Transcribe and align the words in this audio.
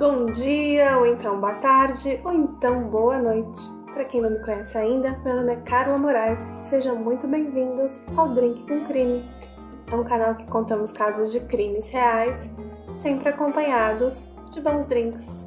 Bom 0.00 0.24
dia, 0.24 0.96
ou 0.96 1.04
então 1.04 1.38
boa 1.38 1.56
tarde, 1.56 2.18
ou 2.24 2.32
então 2.32 2.84
boa 2.84 3.18
noite. 3.18 3.60
Para 3.92 4.06
quem 4.06 4.22
não 4.22 4.30
me 4.30 4.38
conhece 4.38 4.78
ainda, 4.78 5.20
meu 5.22 5.36
nome 5.36 5.52
é 5.52 5.56
Carla 5.56 5.98
Moraes. 5.98 6.40
Sejam 6.58 6.96
muito 6.96 7.28
bem-vindos 7.28 8.00
ao 8.16 8.30
Drink 8.30 8.66
com 8.66 8.82
Crime. 8.86 9.22
É 9.92 9.94
um 9.94 10.02
canal 10.02 10.36
que 10.36 10.46
contamos 10.46 10.90
casos 10.90 11.30
de 11.30 11.40
crimes 11.40 11.90
reais, 11.90 12.50
sempre 12.88 13.28
acompanhados 13.28 14.30
de 14.50 14.62
bons 14.62 14.86
drinks. 14.86 15.46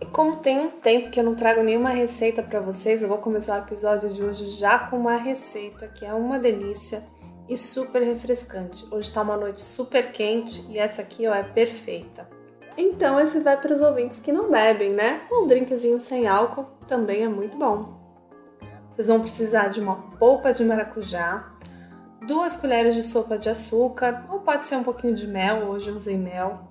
E 0.00 0.06
como 0.06 0.38
tem 0.38 0.58
um 0.58 0.70
tempo 0.72 1.12
que 1.12 1.20
eu 1.20 1.24
não 1.24 1.36
trago 1.36 1.62
nenhuma 1.62 1.90
receita 1.90 2.42
para 2.42 2.58
vocês, 2.58 3.00
eu 3.00 3.06
vou 3.06 3.18
começar 3.18 3.60
o 3.60 3.64
episódio 3.64 4.10
de 4.10 4.24
hoje 4.24 4.50
já 4.50 4.80
com 4.80 4.96
uma 4.96 5.14
receita 5.14 5.86
que 5.86 6.04
é 6.04 6.12
uma 6.12 6.40
delícia 6.40 7.04
e 7.48 7.56
super 7.56 8.02
refrescante. 8.02 8.86
Hoje 8.90 9.10
tá 9.10 9.22
uma 9.22 9.36
noite 9.36 9.62
super 9.62 10.12
quente 10.12 10.64
e 10.70 10.78
essa 10.78 11.02
aqui 11.02 11.26
ó, 11.26 11.34
é 11.34 11.42
perfeita. 11.42 12.28
Então 12.76 13.20
esse 13.20 13.40
vai 13.40 13.60
para 13.60 13.74
os 13.74 13.80
ouvintes 13.80 14.20
que 14.20 14.32
não 14.32 14.50
bebem, 14.50 14.92
né? 14.92 15.20
Um 15.30 15.46
drinkzinho 15.46 16.00
sem 16.00 16.26
álcool 16.26 16.66
também 16.86 17.22
é 17.22 17.28
muito 17.28 17.56
bom. 17.56 18.02
Vocês 18.90 19.08
vão 19.08 19.20
precisar 19.20 19.68
de 19.68 19.80
uma 19.80 19.96
polpa 20.18 20.52
de 20.52 20.64
maracujá, 20.64 21.52
duas 22.26 22.56
colheres 22.56 22.94
de 22.94 23.02
sopa 23.02 23.36
de 23.36 23.48
açúcar, 23.48 24.24
ou 24.30 24.40
pode 24.40 24.64
ser 24.64 24.76
um 24.76 24.84
pouquinho 24.84 25.14
de 25.14 25.26
mel, 25.26 25.68
hoje 25.68 25.88
eu 25.88 25.96
usei 25.96 26.16
mel, 26.16 26.68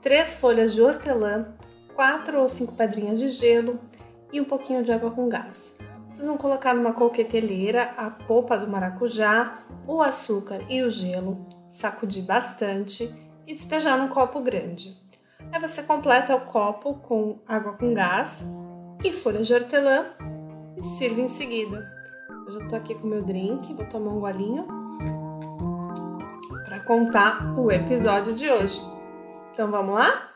três 0.00 0.34
folhas 0.34 0.74
de 0.74 0.82
hortelã, 0.82 1.54
quatro 1.94 2.40
ou 2.40 2.48
cinco 2.48 2.74
pedrinhas 2.74 3.18
de 3.18 3.28
gelo 3.28 3.78
e 4.32 4.40
um 4.40 4.44
pouquinho 4.44 4.82
de 4.82 4.92
água 4.92 5.10
com 5.10 5.28
gás. 5.28 5.74
Vocês 6.22 6.30
vão 6.30 6.38
colocar 6.38 6.72
numa 6.72 6.92
coqueteleira 6.92 7.94
a 7.96 8.08
polpa 8.08 8.56
do 8.56 8.68
maracujá, 8.68 9.58
o 9.88 10.00
açúcar 10.00 10.60
e 10.68 10.80
o 10.80 10.88
gelo, 10.88 11.48
sacudir 11.68 12.22
bastante 12.22 13.12
e 13.44 13.52
despejar 13.52 13.98
num 13.98 14.06
copo 14.06 14.40
grande. 14.40 14.96
Aí 15.50 15.60
você 15.60 15.82
completa 15.82 16.36
o 16.36 16.42
copo 16.42 16.94
com 17.00 17.40
água 17.44 17.72
com 17.72 17.92
gás 17.92 18.44
e 19.02 19.10
folhas 19.10 19.48
de 19.48 19.54
hortelã 19.54 20.14
e 20.76 20.84
sirva 20.84 21.22
em 21.22 21.26
seguida. 21.26 21.90
Eu 22.46 22.52
já 22.52 22.68
tô 22.68 22.76
aqui 22.76 22.94
com 22.94 23.08
meu 23.08 23.24
drink, 23.24 23.74
vou 23.74 23.86
tomar 23.86 24.12
um 24.12 24.20
golinho 24.20 24.64
para 26.64 26.78
contar 26.84 27.52
o 27.58 27.68
episódio 27.68 28.32
de 28.32 28.48
hoje. 28.48 28.80
Então 29.52 29.72
vamos 29.72 29.96
lá? 29.96 30.30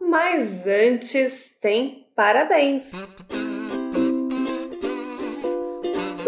Mas 0.00 0.66
antes 0.66 1.56
tem 1.60 2.10
parabéns! 2.16 2.94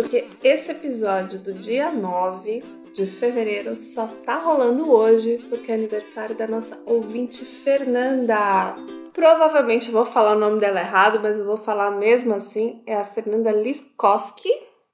Porque 0.07 0.25
esse 0.45 0.71
episódio 0.71 1.41
do 1.41 1.53
dia 1.53 1.91
9 1.91 2.62
de 2.95 3.07
fevereiro 3.07 3.77
só 3.77 4.07
tá 4.25 4.37
rolando 4.39 4.89
hoje 4.89 5.37
porque 5.49 5.73
é 5.73 5.75
aniversário 5.75 6.37
da 6.37 6.47
nossa 6.47 6.81
ouvinte 6.87 7.45
Fernanda. 7.45 8.77
Provavelmente 9.12 9.91
vou 9.91 10.07
falar 10.07 10.37
o 10.37 10.39
nome 10.39 10.61
dela 10.61 10.79
errado, 10.79 11.19
mas 11.21 11.37
eu 11.37 11.45
vou 11.45 11.57
falar 11.57 11.91
mesmo 11.91 12.33
assim. 12.34 12.84
É 12.87 12.95
a 12.95 13.05
Fernanda 13.05 13.51
Liskoski 13.51 14.49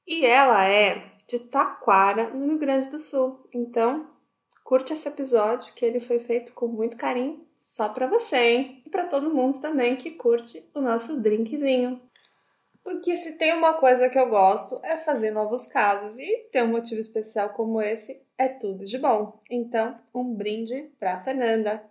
e 0.07 0.25
ela 0.25 0.65
é 0.65 1.13
de 1.29 1.41
Taquara, 1.41 2.31
no 2.31 2.47
Rio 2.47 2.59
Grande 2.59 2.89
do 2.89 2.99
Sul. 2.99 3.47
Então, 3.55 4.09
curte 4.65 4.95
esse 4.95 5.07
episódio 5.07 5.75
que 5.75 5.85
ele 5.85 6.01
foi 6.01 6.21
feito 6.21 6.55
com 6.55 6.69
muito 6.69 6.97
carinho 6.97 7.47
só 7.55 7.91
para 7.91 8.07
você, 8.07 8.37
hein? 8.37 8.83
E 8.87 8.89
para 8.89 9.05
todo 9.05 9.35
mundo 9.35 9.61
também 9.61 9.95
que 9.95 10.13
curte 10.13 10.67
o 10.75 10.81
nosso 10.81 11.21
drinkzinho. 11.21 12.01
Porque 12.83 13.17
se 13.17 13.39
tem 13.39 13.53
uma 13.55 13.75
coisa 13.75 14.09
que 14.09 14.19
eu 14.19 14.29
gosto 14.29 14.81
é 14.83 14.97
fazer 14.97 15.31
novos 15.31 15.67
casos 15.67 16.19
e 16.19 16.49
ter 16.51 16.65
um 16.65 16.73
motivo 16.73 17.01
especial 17.01 17.51
como 17.51 17.81
esse 17.81 18.21
é 18.37 18.49
tudo 18.49 18.85
de 18.85 18.99
bom. 18.99 19.39
Então, 19.49 19.99
um 20.13 20.35
brinde 20.35 20.93
para 20.99 21.21
Fernanda. 21.21 21.89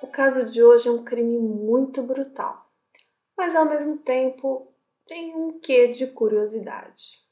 O 0.00 0.06
caso 0.06 0.50
de 0.50 0.62
hoje 0.62 0.88
é 0.88 0.90
um 0.90 1.04
crime 1.04 1.38
muito 1.38 2.02
brutal, 2.02 2.70
mas 3.36 3.54
ao 3.54 3.66
mesmo 3.66 3.98
tempo 3.98 4.72
tem 5.06 5.34
um 5.34 5.58
quê 5.58 5.88
de 5.88 6.06
curiosidade. 6.06 7.22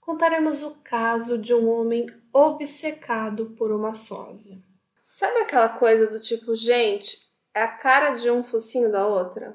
Contaremos 0.00 0.62
o 0.62 0.72
caso 0.82 1.38
de 1.38 1.54
um 1.54 1.68
homem 1.70 2.06
obcecado 2.32 3.50
por 3.50 3.70
uma 3.70 3.94
sósia. 3.94 4.69
Sabe 5.20 5.40
aquela 5.40 5.68
coisa 5.68 6.06
do 6.06 6.18
tipo, 6.18 6.56
gente, 6.56 7.18
é 7.54 7.60
a 7.60 7.68
cara 7.68 8.14
de 8.14 8.30
um 8.30 8.42
focinho 8.42 8.90
da 8.90 9.06
outra? 9.06 9.54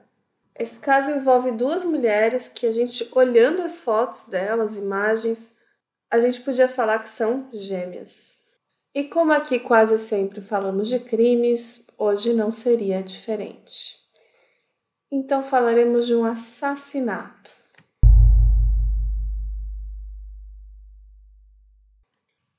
Esse 0.56 0.80
caso 0.80 1.10
envolve 1.10 1.50
duas 1.54 1.84
mulheres 1.84 2.48
que 2.48 2.68
a 2.68 2.72
gente, 2.72 3.10
olhando 3.14 3.64
as 3.64 3.82
fotos 3.82 4.28
delas, 4.28 4.78
imagens, 4.78 5.58
a 6.12 6.20
gente 6.20 6.42
podia 6.42 6.68
falar 6.68 7.00
que 7.00 7.10
são 7.10 7.50
gêmeas. 7.52 8.44
E 8.94 9.06
como 9.06 9.34
aqui 9.34 9.60
quase 9.60 9.98
sempre 9.98 10.40
falamos 10.40 10.88
de 10.88 11.00
crimes, 11.00 11.88
hoje 11.98 12.32
não 12.32 12.52
seria 12.52 13.02
diferente. 13.02 13.98
Então 15.12 15.44
falaremos 15.44 16.06
de 16.06 16.14
um 16.14 16.26
assassinato. 16.26 17.50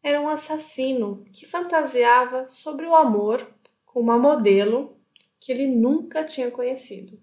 Era 0.09 0.21
um 0.21 0.29
assassino 0.29 1.25
que 1.33 1.45
fantasiava 1.45 2.47
sobre 2.47 2.87
o 2.87 2.95
amor 2.95 3.53
com 3.85 3.99
uma 3.99 4.17
modelo 4.17 4.97
que 5.41 5.51
ele 5.51 5.67
nunca 5.67 6.23
tinha 6.23 6.49
conhecido. 6.49 7.21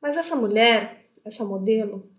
Mas 0.00 0.16
essa 0.16 0.34
mulher, 0.34 1.04
essa 1.22 1.44
modelo, 1.44 2.10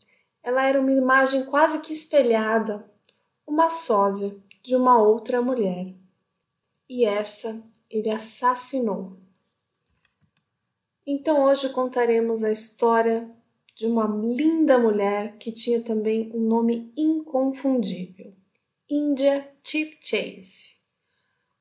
ela 0.43 0.63
era 0.63 0.79
uma 0.79 0.91
imagem 0.91 1.43
quase 1.47 1.79
que 1.79 1.91
espelhada, 1.91 2.87
uma 3.47 3.71
sósia 3.71 4.37
de 4.61 4.75
uma 4.75 5.01
outra 5.01 5.41
mulher. 5.41 5.95
E 6.87 7.03
essa 7.03 7.59
ele 7.89 8.11
assassinou. 8.11 9.17
Então 11.03 11.45
hoje 11.45 11.67
contaremos 11.69 12.43
a 12.43 12.51
história 12.51 13.27
de 13.73 13.87
uma 13.87 14.05
linda 14.05 14.77
mulher 14.77 15.35
que 15.39 15.51
tinha 15.51 15.81
também 15.81 16.31
um 16.31 16.41
nome 16.41 16.93
inconfundível. 16.95 18.37
India 18.91 19.47
Chip 19.63 19.99
Chase, 20.01 20.75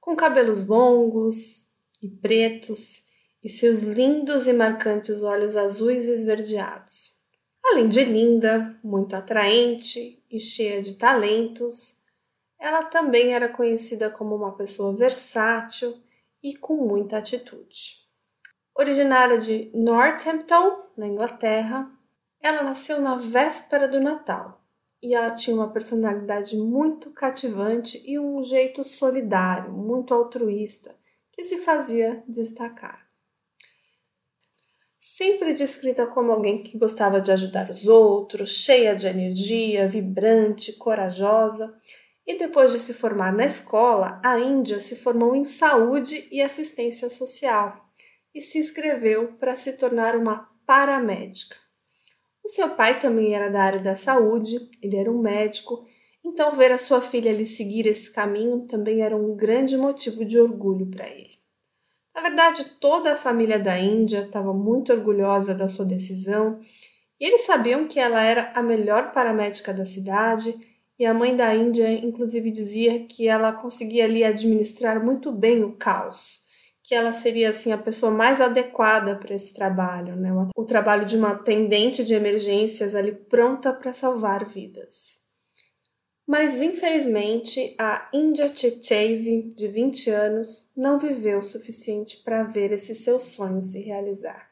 com 0.00 0.16
cabelos 0.16 0.66
longos 0.66 1.70
e 2.02 2.08
pretos 2.08 3.04
e 3.44 3.50
seus 3.50 3.82
lindos 3.82 4.46
e 4.46 4.52
marcantes 4.54 5.22
olhos 5.22 5.54
azuis 5.54 6.08
esverdeados. 6.08 7.18
Além 7.62 7.86
de 7.90 8.02
linda, 8.02 8.80
muito 8.82 9.14
atraente 9.14 10.24
e 10.30 10.40
cheia 10.40 10.80
de 10.80 10.94
talentos, 10.94 12.02
ela 12.58 12.84
também 12.84 13.34
era 13.34 13.46
conhecida 13.46 14.08
como 14.08 14.34
uma 14.34 14.56
pessoa 14.56 14.96
versátil 14.96 16.02
e 16.42 16.56
com 16.56 16.76
muita 16.76 17.18
atitude. 17.18 18.08
Originária 18.74 19.36
de 19.36 19.70
Northampton, 19.74 20.80
na 20.96 21.06
Inglaterra, 21.06 21.92
ela 22.40 22.62
nasceu 22.62 23.02
na 23.02 23.16
véspera 23.16 23.86
do 23.86 24.00
Natal 24.00 24.57
e 25.02 25.14
ela 25.14 25.30
tinha 25.30 25.54
uma 25.54 25.72
personalidade 25.72 26.56
muito 26.56 27.10
cativante 27.10 28.02
e 28.04 28.18
um 28.18 28.42
jeito 28.42 28.82
solidário, 28.82 29.72
muito 29.72 30.12
altruísta, 30.12 30.96
que 31.32 31.44
se 31.44 31.58
fazia 31.58 32.22
destacar. 32.26 33.08
Sempre 34.98 35.52
descrita 35.52 36.06
como 36.06 36.32
alguém 36.32 36.62
que 36.62 36.76
gostava 36.76 37.20
de 37.20 37.30
ajudar 37.30 37.70
os 37.70 37.86
outros, 37.86 38.64
cheia 38.64 38.94
de 38.94 39.06
energia, 39.06 39.88
vibrante, 39.88 40.72
corajosa, 40.72 41.72
e 42.26 42.36
depois 42.36 42.72
de 42.72 42.78
se 42.78 42.92
formar 42.92 43.32
na 43.32 43.46
escola, 43.46 44.20
a 44.22 44.38
Índia 44.38 44.80
se 44.80 44.96
formou 44.96 45.34
em 45.34 45.44
saúde 45.44 46.28
e 46.30 46.42
assistência 46.42 47.08
social 47.08 47.88
e 48.34 48.42
se 48.42 48.58
inscreveu 48.58 49.32
para 49.38 49.56
se 49.56 49.72
tornar 49.72 50.14
uma 50.14 50.50
paramédica. 50.66 51.56
O 52.44 52.48
seu 52.48 52.70
pai 52.70 52.98
também 52.98 53.34
era 53.34 53.50
da 53.50 53.62
área 53.62 53.80
da 53.80 53.96
saúde, 53.96 54.58
ele 54.82 54.96
era 54.96 55.10
um 55.10 55.20
médico, 55.20 55.86
então 56.24 56.54
ver 56.54 56.72
a 56.72 56.78
sua 56.78 57.00
filha 57.00 57.32
lhe 57.32 57.44
seguir 57.44 57.86
esse 57.86 58.12
caminho 58.12 58.66
também 58.66 59.02
era 59.02 59.16
um 59.16 59.36
grande 59.36 59.76
motivo 59.76 60.24
de 60.24 60.38
orgulho 60.38 60.86
para 60.86 61.08
ele. 61.08 61.38
Na 62.14 62.22
verdade, 62.22 62.64
toda 62.80 63.12
a 63.12 63.16
família 63.16 63.58
da 63.58 63.78
Índia 63.78 64.22
estava 64.22 64.52
muito 64.52 64.92
orgulhosa 64.92 65.54
da 65.54 65.68
sua 65.68 65.84
decisão 65.84 66.58
e 67.20 67.24
eles 67.24 67.42
sabiam 67.42 67.86
que 67.86 68.00
ela 68.00 68.22
era 68.22 68.52
a 68.54 68.62
melhor 68.62 69.12
paramédica 69.12 69.72
da 69.72 69.86
cidade 69.86 70.54
e 70.98 71.06
a 71.06 71.14
mãe 71.14 71.36
da 71.36 71.54
Índia, 71.54 71.88
inclusive, 71.92 72.50
dizia 72.50 73.04
que 73.04 73.28
ela 73.28 73.52
conseguia 73.52 74.04
ali 74.04 74.24
administrar 74.24 75.04
muito 75.04 75.30
bem 75.30 75.62
o 75.62 75.76
caos 75.76 76.47
que 76.88 76.94
ela 76.94 77.12
seria 77.12 77.50
assim 77.50 77.70
a 77.70 77.76
pessoa 77.76 78.10
mais 78.10 78.40
adequada 78.40 79.14
para 79.14 79.34
esse 79.34 79.52
trabalho, 79.52 80.16
né? 80.16 80.30
O 80.56 80.64
trabalho 80.64 81.04
de 81.04 81.18
uma 81.18 81.32
atendente 81.32 82.02
de 82.02 82.14
emergências 82.14 82.94
ali 82.94 83.12
pronta 83.12 83.74
para 83.74 83.92
salvar 83.92 84.48
vidas. 84.48 85.18
Mas 86.26 86.62
infelizmente, 86.62 87.76
a 87.78 88.08
India 88.10 88.50
Chase, 88.54 89.50
de 89.54 89.68
20 89.68 90.08
anos, 90.08 90.70
não 90.74 90.98
viveu 90.98 91.40
o 91.40 91.44
suficiente 91.44 92.22
para 92.24 92.44
ver 92.44 92.72
esse 92.72 92.94
seu 92.94 93.20
sonho 93.20 93.62
se 93.62 93.82
realizar. 93.82 94.48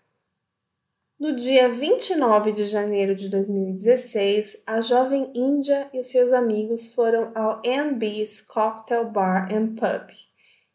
No 1.19 1.35
dia 1.35 1.71
29 1.71 2.53
de 2.53 2.65
janeiro 2.65 3.15
de 3.15 3.31
2016, 3.31 4.63
a 4.67 4.83
jovem 4.83 5.33
Índia 5.35 5.89
e 5.91 6.03
seus 6.03 6.33
amigos 6.33 6.89
foram 6.89 7.33
ao 7.35 7.63
NB's 7.65 8.43
Cocktail 8.43 9.07
Bar 9.07 9.49
and 9.51 9.75
Pub. 9.77 10.11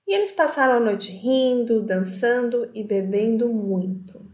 E 0.07 0.13
eles 0.13 0.31
passaram 0.31 0.75
a 0.75 0.79
noite 0.79 1.11
rindo, 1.11 1.81
dançando 1.81 2.69
e 2.73 2.83
bebendo 2.83 3.47
muito. 3.47 4.29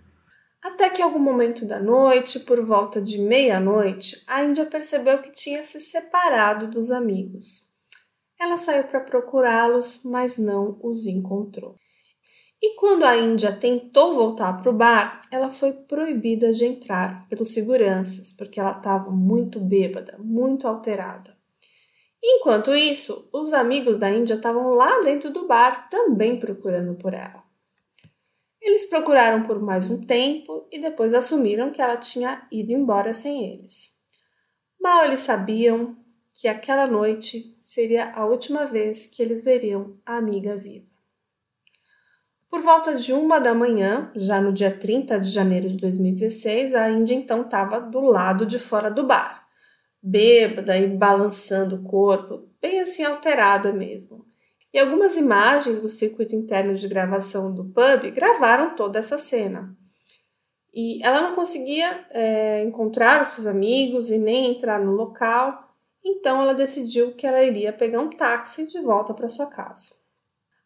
Até 0.64 0.90
que 0.90 1.02
algum 1.02 1.20
momento 1.20 1.66
da 1.66 1.80
noite, 1.80 2.40
por 2.40 2.62
volta 2.66 3.02
de 3.02 3.20
meia-noite, 3.20 4.24
a 4.28 4.44
Índia 4.44 4.66
percebeu 4.66 5.20
que 5.22 5.32
tinha 5.32 5.64
se 5.64 5.80
separado 5.80 6.68
dos 6.68 6.92
amigos. 6.92 7.74
Ela 8.40 8.58
saiu 8.58 8.84
para 8.84 9.00
procurá-los, 9.00 10.02
mas 10.04 10.38
não 10.38 10.80
os 10.84 11.08
encontrou. 11.08 11.76
E 12.62 12.76
quando 12.76 13.04
a 13.04 13.16
Índia 13.16 13.52
tentou 13.52 14.16
voltar 14.16 14.62
para 14.62 14.72
o 14.72 14.76
bar, 14.76 15.22
ela 15.32 15.50
foi 15.50 15.74
proibida 15.74 16.52
de 16.52 16.66
entrar 16.66 17.28
pelos 17.30 17.54
seguranças, 17.54 18.32
porque 18.32 18.60
ela 18.60 18.72
estava 18.72 19.12
muito 19.12 19.60
bêbada, 19.60 20.18
muito 20.18 20.68
alterada. 20.68 21.37
Enquanto 22.24 22.74
isso, 22.74 23.30
os 23.32 23.54
amigos 23.54 23.98
da 23.98 24.10
Índia 24.10 24.36
estavam 24.36 24.72
lá 24.74 25.02
dentro 25.02 25.32
do 25.32 25.48
bar 25.48 25.90
também 25.90 26.40
procurando 26.40 26.96
por 26.96 27.14
ela. 27.14 27.44
Eles 28.62 28.86
procuraram 28.86 29.44
por 29.44 29.62
mais 29.62 29.90
um 29.90 30.02
tempo 30.06 30.68
e 30.72 30.80
depois 30.80 31.14
assumiram 31.14 31.72
que 31.72 31.82
ela 31.82 31.96
tinha 31.96 32.46
ido 32.52 32.72
embora 32.72 33.14
sem 33.14 33.54
eles. 33.54 33.98
Mal 34.80 35.06
eles 35.06 35.22
sabiam 35.22 35.96
que 36.34 36.48
aquela 36.48 36.86
noite 36.86 37.56
seria 37.58 38.12
a 38.14 38.26
última 38.26 38.66
vez 38.66 39.08
que 39.08 39.22
eles 39.22 39.44
veriam 39.44 39.98
a 40.06 40.18
amiga 40.18 40.56
viva. 40.56 40.86
Por 42.50 42.62
volta 42.62 42.96
de 42.96 43.12
uma 43.12 43.40
da 43.40 43.54
manhã, 43.54 44.12
já 44.16 44.40
no 44.40 44.54
dia 44.54 44.72
30 44.72 45.20
de 45.20 45.30
janeiro 45.30 45.68
de 45.68 45.78
2016, 45.78 46.76
a 46.76 46.90
Índia 46.90 47.14
então 47.14 47.42
estava 47.42 47.80
do 47.80 48.00
lado 48.00 48.46
de 48.46 48.58
fora 48.58 48.90
do 48.90 49.06
bar, 49.06 49.37
bêbada 50.02 50.78
e 50.78 50.88
balançando 50.88 51.76
o 51.76 51.84
corpo, 51.84 52.48
bem 52.62 52.80
assim 52.80 53.04
alterada 53.04 53.72
mesmo. 53.72 54.26
E 54.74 54.80
algumas 54.80 55.16
imagens 55.16 55.80
do 55.80 55.90
circuito 55.90 56.36
interno 56.36 56.74
de 56.76 56.88
gravação 56.88 57.54
do 57.54 57.66
pub 57.66 58.12
gravaram 58.12 58.76
toda 58.76 59.00
essa 59.00 59.18
cena. 59.18 59.76
E 60.74 61.00
ela 61.04 61.22
não 61.22 61.34
conseguia 61.34 62.06
é, 62.12 62.62
encontrar 62.62 63.22
os 63.22 63.30
seus 63.30 63.48
amigos 63.48 64.12
e 64.12 64.18
nem 64.18 64.52
entrar 64.52 64.80
no 64.80 64.92
local, 64.92 65.74
então 66.06 66.42
ela 66.42 66.54
decidiu 66.54 67.14
que 67.16 67.26
ela 67.26 67.44
iria 67.44 67.74
pegar 67.74 68.00
um 68.00 68.10
táxi 68.10 68.68
de 68.68 68.80
volta 68.80 69.14
para 69.14 69.30
sua 69.30 69.48
casa. 69.48 69.96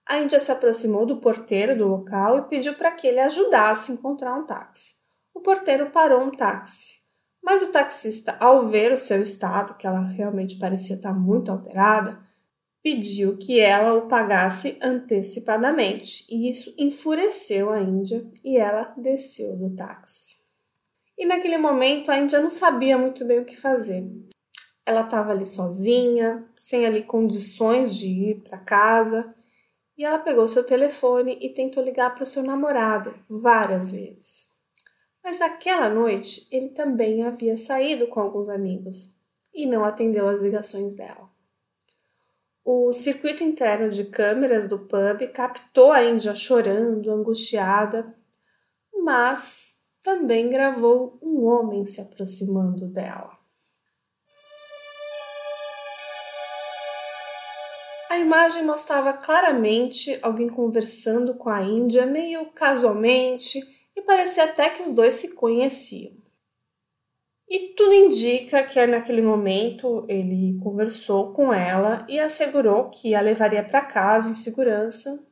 A 0.05 0.19
Índia 0.19 0.39
se 0.39 0.51
aproximou 0.51 1.05
do 1.05 1.17
porteiro 1.17 1.77
do 1.77 1.87
local 1.87 2.39
e 2.39 2.49
pediu 2.49 2.73
para 2.73 2.91
que 2.91 3.07
ele 3.07 3.19
ajudasse 3.19 3.91
a 3.91 3.95
encontrar 3.95 4.35
um 4.35 4.45
táxi. 4.45 4.95
O 5.33 5.39
porteiro 5.39 5.91
parou 5.91 6.21
um 6.21 6.31
táxi, 6.31 6.90
mas 7.43 7.61
o 7.61 7.71
taxista, 7.71 8.35
ao 8.39 8.67
ver 8.67 8.91
o 8.91 8.97
seu 8.97 9.21
estado, 9.21 9.75
que 9.75 9.88
ela 9.88 10.01
realmente 10.01 10.57
parecia 10.57 10.95
estar 10.95 11.13
muito 11.13 11.51
alterada, 11.51 12.19
pediu 12.83 13.38
que 13.38 13.59
ela 13.59 13.93
o 13.93 14.07
pagasse 14.07 14.77
antecipadamente, 14.81 16.25
e 16.29 16.49
isso 16.49 16.73
enfureceu 16.77 17.69
a 17.71 17.79
Índia 17.81 18.29
e 18.43 18.57
ela 18.57 18.93
desceu 18.97 19.55
do 19.55 19.75
táxi. 19.75 20.38
E 21.17 21.25
naquele 21.25 21.57
momento 21.57 22.09
a 22.09 22.17
Índia 22.17 22.41
não 22.41 22.49
sabia 22.49 22.97
muito 22.97 23.23
bem 23.25 23.39
o 23.39 23.45
que 23.45 23.55
fazer. 23.55 24.03
Ela 24.85 25.01
estava 25.01 25.31
ali 25.31 25.45
sozinha, 25.45 26.47
sem 26.55 26.85
ali 26.85 27.03
condições 27.03 27.95
de 27.95 28.07
ir 28.07 28.41
para 28.41 28.57
casa 28.57 29.33
e 30.01 30.03
ela 30.03 30.17
pegou 30.17 30.47
seu 30.47 30.65
telefone 30.65 31.38
e 31.39 31.49
tentou 31.49 31.83
ligar 31.83 32.15
para 32.15 32.23
o 32.23 32.25
seu 32.25 32.41
namorado 32.41 33.13
várias 33.29 33.91
vezes. 33.91 34.50
Mas 35.23 35.39
aquela 35.39 35.89
noite 35.89 36.47
ele 36.51 36.69
também 36.69 37.23
havia 37.23 37.56
saído 37.56 38.07
com 38.07 38.19
alguns 38.19 38.50
amigos 38.50 39.15
e 39.53 39.65
não 39.65 39.85
atendeu 39.85 40.27
as 40.27 40.41
ligações 40.41 40.95
dela. 40.95 41.29
O 42.63 42.91
circuito 42.91 43.44
interno 43.44 43.89
de 43.89 44.06
câmeras 44.06 44.68
do 44.68 44.79
pub 44.79 45.27
captou 45.33 45.91
a 45.91 46.03
Índia 46.03 46.35
chorando, 46.35 47.12
angustiada, 47.12 48.15
mas 48.94 49.79
também 50.01 50.50
gravou 50.50 51.19
um 51.21 51.44
homem 51.45 51.85
se 51.85 52.01
aproximando 52.01 52.88
dela. 52.88 53.38
A 58.09 58.19
imagem 58.19 58.63
mostrava 58.65 59.13
claramente 59.13 60.19
alguém 60.21 60.50
conversando 60.50 61.33
com 61.33 61.50
a 61.50 61.62
Índia 61.62 62.06
meio 62.06 62.45
casualmente 62.51 63.62
parecia 64.01 64.45
até 64.45 64.69
que 64.69 64.83
os 64.83 64.94
dois 64.94 65.15
se 65.15 65.36
conheciam. 65.36 66.21
E 67.50 67.74
tudo 67.75 67.94
indica 67.94 68.63
que 68.63 68.88
naquele 68.88 69.21
momento 69.21 70.06
ele 70.07 70.57
conversou 70.63 71.33
com 71.33 71.53
ela 71.53 72.06
e 72.07 72.18
assegurou 72.18 72.89
que 72.89 73.13
a 73.13 73.19
levaria 73.19 73.62
para 73.62 73.81
casa 73.81 74.31
em 74.31 74.33
segurança. 74.33 75.27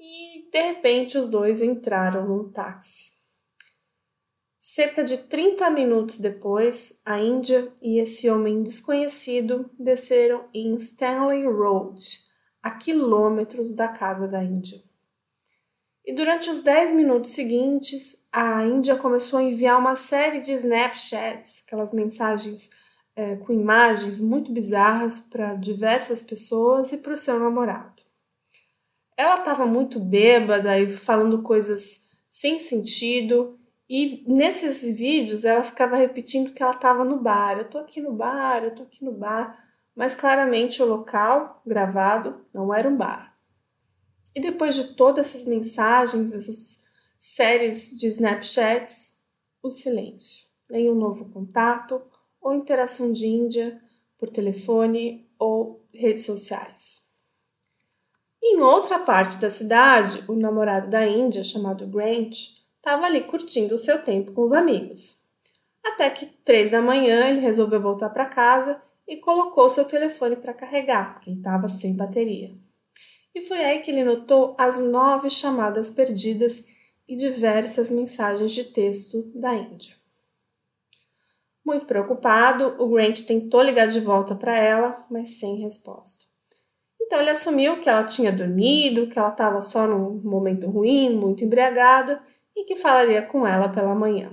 E 0.00 0.50
de 0.50 0.60
repente 0.60 1.16
os 1.16 1.30
dois 1.30 1.62
entraram 1.62 2.26
num 2.26 2.50
táxi. 2.50 3.18
Cerca 4.58 5.04
de 5.04 5.16
30 5.16 5.70
minutos 5.70 6.18
depois, 6.18 7.00
a 7.04 7.20
Índia 7.20 7.72
e 7.80 8.00
esse 8.00 8.28
homem 8.28 8.64
desconhecido 8.64 9.70
desceram 9.78 10.48
em 10.52 10.74
Stanley 10.74 11.44
Road, 11.46 12.04
a 12.60 12.72
quilômetros 12.72 13.74
da 13.74 13.86
casa 13.86 14.26
da 14.26 14.42
Índia. 14.42 14.87
E 16.08 16.12
durante 16.14 16.48
os 16.48 16.62
10 16.62 16.92
minutos 16.92 17.32
seguintes, 17.32 18.26
a 18.32 18.64
Índia 18.64 18.96
começou 18.96 19.38
a 19.38 19.42
enviar 19.42 19.78
uma 19.78 19.94
série 19.94 20.40
de 20.40 20.54
Snapchats, 20.54 21.62
aquelas 21.66 21.92
mensagens 21.92 22.70
é, 23.14 23.36
com 23.36 23.52
imagens 23.52 24.18
muito 24.18 24.50
bizarras 24.50 25.20
para 25.20 25.54
diversas 25.56 26.22
pessoas 26.22 26.92
e 26.92 26.96
para 26.96 27.12
o 27.12 27.16
seu 27.16 27.38
namorado. 27.38 28.02
Ela 29.18 29.40
estava 29.40 29.66
muito 29.66 30.00
bêbada 30.00 30.78
e 30.78 30.90
falando 30.96 31.42
coisas 31.42 32.08
sem 32.26 32.58
sentido 32.58 33.58
e 33.86 34.24
nesses 34.26 34.82
vídeos 34.98 35.44
ela 35.44 35.62
ficava 35.62 35.94
repetindo 35.94 36.54
que 36.54 36.62
ela 36.62 36.72
estava 36.72 37.04
no 37.04 37.20
bar. 37.20 37.58
Eu 37.58 37.68
tô 37.68 37.76
aqui 37.76 38.00
no 38.00 38.14
bar, 38.14 38.64
eu 38.64 38.74
tô 38.74 38.84
aqui 38.84 39.04
no 39.04 39.12
bar. 39.12 39.62
Mas 39.94 40.14
claramente 40.14 40.82
o 40.82 40.86
local 40.86 41.60
gravado 41.66 42.46
não 42.54 42.72
era 42.72 42.88
um 42.88 42.96
bar. 42.96 43.27
E 44.38 44.40
depois 44.40 44.76
de 44.76 44.94
todas 44.94 45.26
essas 45.26 45.44
mensagens, 45.44 46.32
essas 46.32 46.84
séries 47.18 47.98
de 47.98 48.06
Snapchats, 48.06 49.18
o 49.60 49.68
silêncio. 49.68 50.46
Nenhum 50.70 50.94
novo 50.94 51.28
contato 51.32 52.00
ou 52.40 52.54
interação 52.54 53.12
de 53.12 53.26
Índia 53.26 53.82
por 54.16 54.30
telefone 54.30 55.28
ou 55.40 55.84
redes 55.92 56.24
sociais. 56.24 57.08
Em 58.40 58.60
outra 58.60 59.00
parte 59.00 59.38
da 59.38 59.50
cidade, 59.50 60.22
o 60.28 60.36
namorado 60.36 60.88
da 60.88 61.04
Índia, 61.04 61.42
chamado 61.42 61.88
Grant, 61.88 62.36
estava 62.76 63.06
ali 63.06 63.24
curtindo 63.24 63.74
o 63.74 63.78
seu 63.78 64.04
tempo 64.04 64.30
com 64.30 64.42
os 64.42 64.52
amigos. 64.52 65.20
Até 65.82 66.10
que 66.10 66.26
três 66.26 66.70
da 66.70 66.80
manhã 66.80 67.26
ele 67.26 67.40
resolveu 67.40 67.80
voltar 67.80 68.10
para 68.10 68.26
casa 68.26 68.80
e 69.04 69.16
colocou 69.16 69.68
seu 69.68 69.84
telefone 69.84 70.36
para 70.36 70.54
carregar, 70.54 71.14
porque 71.14 71.28
ele 71.28 71.38
estava 71.38 71.68
sem 71.68 71.96
bateria. 71.96 72.67
E 73.38 73.42
foi 73.42 73.58
aí 73.58 73.78
que 73.78 73.92
ele 73.92 74.02
notou 74.02 74.56
as 74.58 74.80
nove 74.80 75.30
chamadas 75.30 75.92
perdidas 75.92 76.64
e 77.06 77.14
diversas 77.14 77.88
mensagens 77.88 78.50
de 78.50 78.64
texto 78.64 79.22
da 79.32 79.54
Índia. 79.54 79.94
Muito 81.64 81.86
preocupado, 81.86 82.74
o 82.82 82.88
Grant 82.88 83.20
tentou 83.20 83.62
ligar 83.62 83.86
de 83.86 84.00
volta 84.00 84.34
para 84.34 84.58
ela, 84.58 85.06
mas 85.08 85.38
sem 85.38 85.54
resposta. 85.54 86.24
Então 87.00 87.20
ele 87.20 87.30
assumiu 87.30 87.78
que 87.78 87.88
ela 87.88 88.02
tinha 88.02 88.32
dormido, 88.32 89.06
que 89.06 89.16
ela 89.16 89.28
estava 89.28 89.60
só 89.60 89.86
num 89.86 90.20
momento 90.20 90.68
ruim, 90.68 91.14
muito 91.14 91.44
embriagada 91.44 92.20
e 92.56 92.64
que 92.64 92.74
falaria 92.74 93.22
com 93.22 93.46
ela 93.46 93.68
pela 93.68 93.94
manhã. 93.94 94.32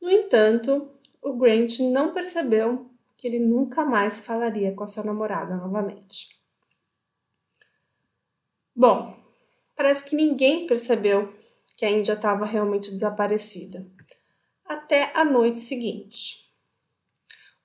No 0.00 0.08
entanto, 0.08 0.88
o 1.20 1.32
Grant 1.36 1.80
não 1.80 2.12
percebeu 2.12 2.92
que 3.16 3.26
ele 3.26 3.40
nunca 3.40 3.84
mais 3.84 4.20
falaria 4.20 4.72
com 4.72 4.84
a 4.84 4.86
sua 4.86 5.02
namorada 5.02 5.56
novamente. 5.56 6.37
Bom, 8.80 9.12
parece 9.74 10.04
que 10.04 10.14
ninguém 10.14 10.64
percebeu 10.64 11.32
que 11.76 11.84
a 11.84 11.90
Índia 11.90 12.12
estava 12.12 12.46
realmente 12.46 12.92
desaparecida. 12.92 13.84
Até 14.64 15.10
a 15.16 15.24
noite 15.24 15.58
seguinte. 15.58 16.36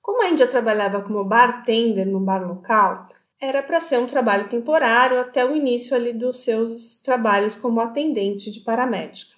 Como 0.02 0.20
a 0.20 0.28
Índia 0.28 0.48
trabalhava 0.48 1.02
como 1.02 1.24
bartender 1.24 2.04
no 2.04 2.18
bar 2.18 2.44
local, 2.44 3.04
era 3.40 3.62
para 3.62 3.80
ser 3.80 4.00
um 4.00 4.08
trabalho 4.08 4.48
temporário 4.48 5.20
até 5.20 5.46
o 5.46 5.54
início 5.54 5.94
ali 5.94 6.12
dos 6.12 6.42
seus 6.42 6.98
trabalhos 6.98 7.54
como 7.54 7.80
atendente 7.80 8.50
de 8.50 8.62
paramédica 8.62 9.36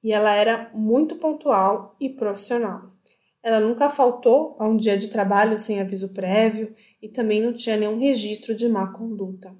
e 0.00 0.12
ela 0.12 0.32
era 0.32 0.70
muito 0.72 1.16
pontual 1.16 1.96
e 1.98 2.08
profissional. 2.08 2.92
Ela 3.42 3.58
nunca 3.58 3.90
faltou 3.90 4.56
a 4.60 4.68
um 4.68 4.76
dia 4.76 4.96
de 4.96 5.08
trabalho 5.08 5.58
sem 5.58 5.80
aviso 5.80 6.14
prévio 6.14 6.72
e 7.02 7.08
também 7.08 7.42
não 7.42 7.52
tinha 7.52 7.76
nenhum 7.76 7.98
registro 7.98 8.54
de 8.54 8.68
má 8.68 8.92
conduta. 8.92 9.52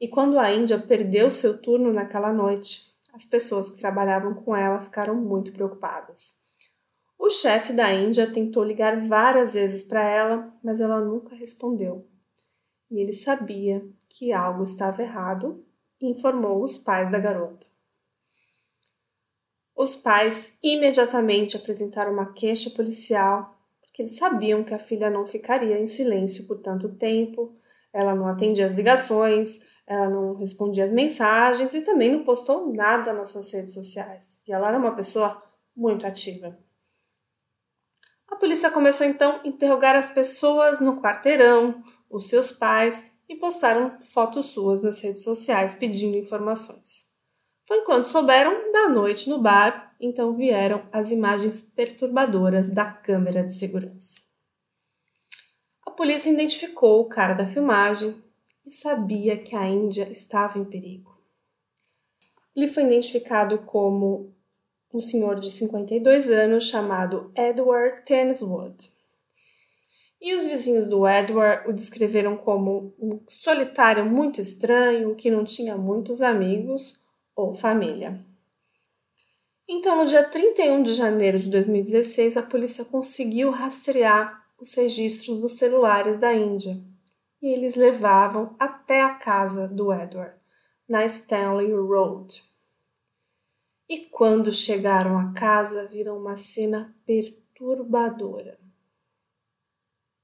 E 0.00 0.06
quando 0.06 0.38
a 0.38 0.52
Índia 0.52 0.78
perdeu 0.78 1.30
seu 1.30 1.60
turno 1.60 1.92
naquela 1.92 2.32
noite, 2.32 2.96
as 3.12 3.26
pessoas 3.26 3.70
que 3.70 3.80
trabalhavam 3.80 4.32
com 4.32 4.54
ela 4.54 4.82
ficaram 4.82 5.14
muito 5.14 5.52
preocupadas. 5.52 6.38
O 7.18 7.28
chefe 7.28 7.72
da 7.72 7.92
Índia 7.92 8.30
tentou 8.30 8.62
ligar 8.62 9.04
várias 9.04 9.54
vezes 9.54 9.82
para 9.82 10.02
ela, 10.02 10.54
mas 10.62 10.80
ela 10.80 11.00
nunca 11.00 11.34
respondeu. 11.34 12.06
E 12.88 13.00
ele 13.00 13.12
sabia 13.12 13.84
que 14.08 14.32
algo 14.32 14.62
estava 14.62 15.02
errado 15.02 15.64
e 16.00 16.08
informou 16.08 16.62
os 16.62 16.78
pais 16.78 17.10
da 17.10 17.18
garota. 17.18 17.66
Os 19.74 19.96
pais 19.96 20.56
imediatamente 20.62 21.56
apresentaram 21.56 22.12
uma 22.12 22.32
queixa 22.32 22.70
policial, 22.70 23.56
porque 23.80 24.02
eles 24.02 24.16
sabiam 24.16 24.62
que 24.62 24.74
a 24.74 24.78
filha 24.78 25.10
não 25.10 25.26
ficaria 25.26 25.78
em 25.78 25.86
silêncio 25.88 26.46
por 26.46 26.58
tanto 26.58 26.88
tempo, 26.94 27.56
ela 27.92 28.14
não 28.14 28.28
atendia 28.28 28.66
as 28.66 28.74
ligações, 28.74 29.64
ela 29.88 30.08
não 30.08 30.34
respondia 30.34 30.84
as 30.84 30.90
mensagens 30.90 31.72
e 31.72 31.80
também 31.80 32.12
não 32.12 32.22
postou 32.22 32.70
nada 32.72 33.10
nas 33.10 33.30
suas 33.30 33.50
redes 33.50 33.72
sociais. 33.72 34.42
E 34.46 34.52
ela 34.52 34.68
era 34.68 34.78
uma 34.78 34.94
pessoa 34.94 35.42
muito 35.74 36.06
ativa. 36.06 36.58
A 38.30 38.36
polícia 38.36 38.70
começou 38.70 39.06
então 39.06 39.40
a 39.42 39.48
interrogar 39.48 39.96
as 39.96 40.10
pessoas 40.10 40.78
no 40.78 41.00
quarteirão, 41.00 41.82
os 42.10 42.28
seus 42.28 42.50
pais, 42.50 43.12
e 43.26 43.34
postaram 43.36 43.98
fotos 44.02 44.46
suas 44.46 44.82
nas 44.82 45.00
redes 45.00 45.22
sociais 45.22 45.74
pedindo 45.74 46.18
informações. 46.18 47.08
Foi 47.66 47.80
quando 47.82 48.04
souberam 48.04 48.70
da 48.70 48.90
noite 48.90 49.28
no 49.30 49.38
bar, 49.38 49.94
então 49.98 50.36
vieram 50.36 50.84
as 50.92 51.10
imagens 51.10 51.62
perturbadoras 51.62 52.68
da 52.68 52.84
câmera 52.84 53.42
de 53.42 53.54
segurança. 53.54 54.20
A 55.86 55.90
polícia 55.90 56.30
identificou 56.30 57.00
o 57.00 57.08
cara 57.08 57.32
da 57.32 57.46
filmagem 57.46 58.22
e 58.68 58.72
sabia 58.72 59.36
que 59.38 59.56
a 59.56 59.66
Índia 59.66 60.10
estava 60.10 60.58
em 60.58 60.64
perigo. 60.64 61.18
Ele 62.54 62.68
foi 62.68 62.82
identificado 62.82 63.60
como 63.60 64.34
um 64.92 65.00
senhor 65.00 65.40
de 65.40 65.50
52 65.50 66.30
anos 66.30 66.64
chamado 66.64 67.32
Edward 67.34 68.04
Tenswood. 68.04 68.90
E 70.20 70.34
os 70.34 70.44
vizinhos 70.44 70.86
do 70.86 71.08
Edward 71.08 71.68
o 71.68 71.72
descreveram 71.72 72.36
como 72.36 72.94
um 72.98 73.20
solitário 73.26 74.04
muito 74.04 74.40
estranho, 74.40 75.14
que 75.14 75.30
não 75.30 75.44
tinha 75.44 75.76
muitos 75.76 76.20
amigos 76.20 77.06
ou 77.34 77.54
família. 77.54 78.22
Então, 79.66 79.96
no 79.96 80.06
dia 80.06 80.24
31 80.24 80.82
de 80.82 80.92
janeiro 80.92 81.38
de 81.38 81.48
2016, 81.48 82.36
a 82.36 82.42
polícia 82.42 82.84
conseguiu 82.84 83.50
rastrear 83.50 84.46
os 84.60 84.74
registros 84.74 85.38
dos 85.38 85.52
celulares 85.52 86.18
da 86.18 86.34
Índia 86.34 86.82
e 87.40 87.48
eles 87.48 87.74
levavam 87.74 88.56
até 88.58 89.02
a 89.02 89.14
casa 89.14 89.68
do 89.68 89.92
Edward, 89.92 90.34
na 90.88 91.04
Stanley 91.04 91.72
Road. 91.72 92.42
E 93.88 94.00
quando 94.00 94.52
chegaram 94.52 95.18
à 95.18 95.32
casa, 95.32 95.86
viram 95.86 96.18
uma 96.18 96.36
cena 96.36 96.94
perturbadora. 97.06 98.58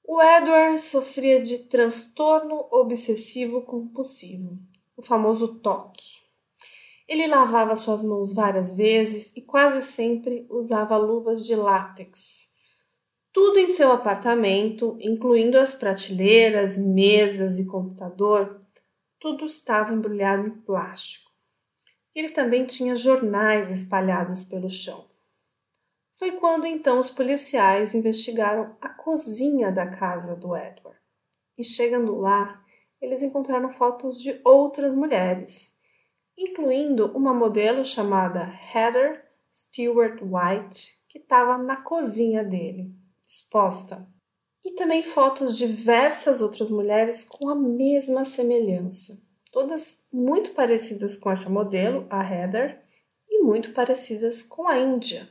O 0.06 0.20
Edward 0.20 0.78
sofria 0.80 1.42
de 1.42 1.60
transtorno 1.60 2.66
obsessivo 2.70 3.62
compulsivo, 3.62 4.58
o 4.96 5.02
famoso 5.02 5.58
TOC. 5.60 6.22
Ele 7.08 7.26
lavava 7.26 7.76
suas 7.76 8.02
mãos 8.02 8.32
várias 8.32 8.74
vezes 8.74 9.34
e 9.36 9.40
quase 9.40 9.80
sempre 9.80 10.46
usava 10.50 10.96
luvas 10.96 11.46
de 11.46 11.54
látex. 11.54 12.53
Tudo 13.34 13.58
em 13.58 13.66
seu 13.66 13.90
apartamento, 13.90 14.96
incluindo 15.00 15.58
as 15.58 15.74
prateleiras, 15.74 16.78
mesas 16.78 17.58
e 17.58 17.66
computador, 17.66 18.64
tudo 19.18 19.44
estava 19.44 19.92
embrulhado 19.92 20.46
em 20.46 20.50
plástico. 20.50 21.32
Ele 22.14 22.30
também 22.30 22.64
tinha 22.64 22.94
jornais 22.94 23.70
espalhados 23.70 24.44
pelo 24.44 24.70
chão. 24.70 25.04
Foi 26.12 26.30
quando 26.30 26.64
então 26.64 27.00
os 27.00 27.10
policiais 27.10 27.92
investigaram 27.92 28.76
a 28.80 28.88
cozinha 28.88 29.72
da 29.72 29.84
casa 29.84 30.36
do 30.36 30.56
Edward. 30.56 30.96
E 31.58 31.64
chegando 31.64 32.14
lá, 32.14 32.64
eles 33.02 33.20
encontraram 33.20 33.68
fotos 33.68 34.22
de 34.22 34.40
outras 34.44 34.94
mulheres, 34.94 35.76
incluindo 36.38 37.06
uma 37.16 37.34
modelo 37.34 37.84
chamada 37.84 38.48
Heather 38.72 39.24
Stewart 39.52 40.20
White, 40.22 40.94
que 41.08 41.18
estava 41.18 41.58
na 41.58 41.82
cozinha 41.82 42.44
dele, 42.44 42.94
exposta. 43.26 44.06
E 44.64 44.72
também 44.72 45.02
fotos 45.02 45.56
de 45.56 45.66
diversas 45.66 46.40
outras 46.40 46.70
mulheres 46.70 47.22
com 47.22 47.50
a 47.50 47.54
mesma 47.54 48.24
semelhança, 48.24 49.22
todas 49.52 50.06
muito 50.12 50.50
parecidas 50.52 51.16
com 51.16 51.30
essa 51.30 51.50
modelo, 51.50 52.06
a 52.08 52.22
Heather, 52.22 52.82
e 53.28 53.42
muito 53.42 53.72
parecidas 53.72 54.42
com 54.42 54.66
a 54.66 54.78
Índia, 54.78 55.28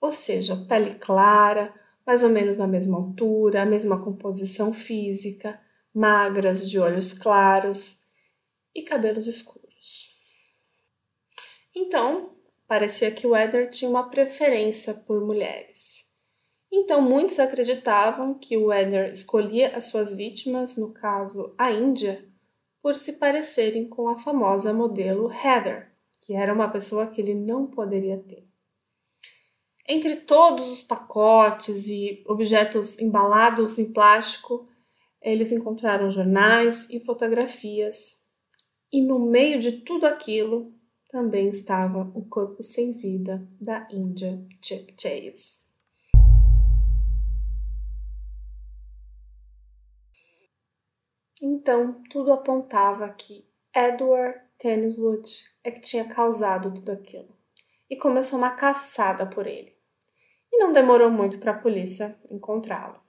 ou 0.00 0.12
seja, 0.12 0.56
pele 0.68 0.96
clara, 0.96 1.74
mais 2.06 2.22
ou 2.22 2.28
menos 2.28 2.56
na 2.56 2.66
mesma 2.66 2.98
altura, 2.98 3.62
a 3.62 3.66
mesma 3.66 4.02
composição 4.02 4.74
física, 4.74 5.60
magras, 5.94 6.68
de 6.68 6.78
olhos 6.78 7.12
claros 7.12 8.02
e 8.74 8.82
cabelos 8.82 9.26
escuros. 9.26 10.10
Então, 11.74 12.36
parecia 12.66 13.10
que 13.10 13.26
o 13.26 13.36
Eder 13.36 13.70
tinha 13.70 13.90
uma 13.90 14.10
preferência 14.10 14.94
por 14.94 15.24
mulheres. 15.24 16.11
Então, 16.74 17.02
muitos 17.02 17.38
acreditavam 17.38 18.32
que 18.32 18.56
o 18.56 18.72
Eder 18.72 19.10
escolhia 19.10 19.76
as 19.76 19.84
suas 19.84 20.14
vítimas, 20.14 20.74
no 20.74 20.90
caso 20.90 21.54
a 21.58 21.70
Índia, 21.70 22.26
por 22.80 22.94
se 22.96 23.12
parecerem 23.14 23.86
com 23.86 24.08
a 24.08 24.18
famosa 24.18 24.72
modelo 24.72 25.30
Heather, 25.30 25.92
que 26.24 26.32
era 26.32 26.52
uma 26.52 26.70
pessoa 26.70 27.08
que 27.08 27.20
ele 27.20 27.34
não 27.34 27.66
poderia 27.66 28.16
ter. 28.18 28.48
Entre 29.86 30.16
todos 30.16 30.70
os 30.70 30.82
pacotes 30.82 31.88
e 31.88 32.24
objetos 32.26 32.98
embalados 32.98 33.78
em 33.78 33.92
plástico, 33.92 34.66
eles 35.20 35.52
encontraram 35.52 36.10
jornais 36.10 36.88
e 36.88 36.98
fotografias. 37.00 38.22
E 38.90 39.02
no 39.02 39.18
meio 39.18 39.58
de 39.60 39.72
tudo 39.72 40.06
aquilo 40.06 40.72
também 41.10 41.48
estava 41.48 42.10
o 42.14 42.24
corpo 42.24 42.62
sem 42.62 42.92
vida 42.92 43.46
da 43.60 43.86
Índia 43.90 44.42
Chip 44.62 44.94
Chase. 44.98 45.61
Então, 51.44 52.00
tudo 52.08 52.32
apontava 52.32 53.08
que 53.08 53.44
Edward 53.74 54.40
Tenniswood 54.56 55.28
é 55.64 55.72
que 55.72 55.80
tinha 55.80 56.04
causado 56.04 56.72
tudo 56.72 56.92
aquilo 56.92 57.36
e 57.90 57.96
começou 57.96 58.38
uma 58.38 58.50
caçada 58.50 59.26
por 59.26 59.44
ele. 59.44 59.76
E 60.52 60.58
não 60.58 60.72
demorou 60.72 61.10
muito 61.10 61.38
para 61.38 61.50
a 61.50 61.58
polícia 61.58 62.16
encontrá-lo. 62.30 63.00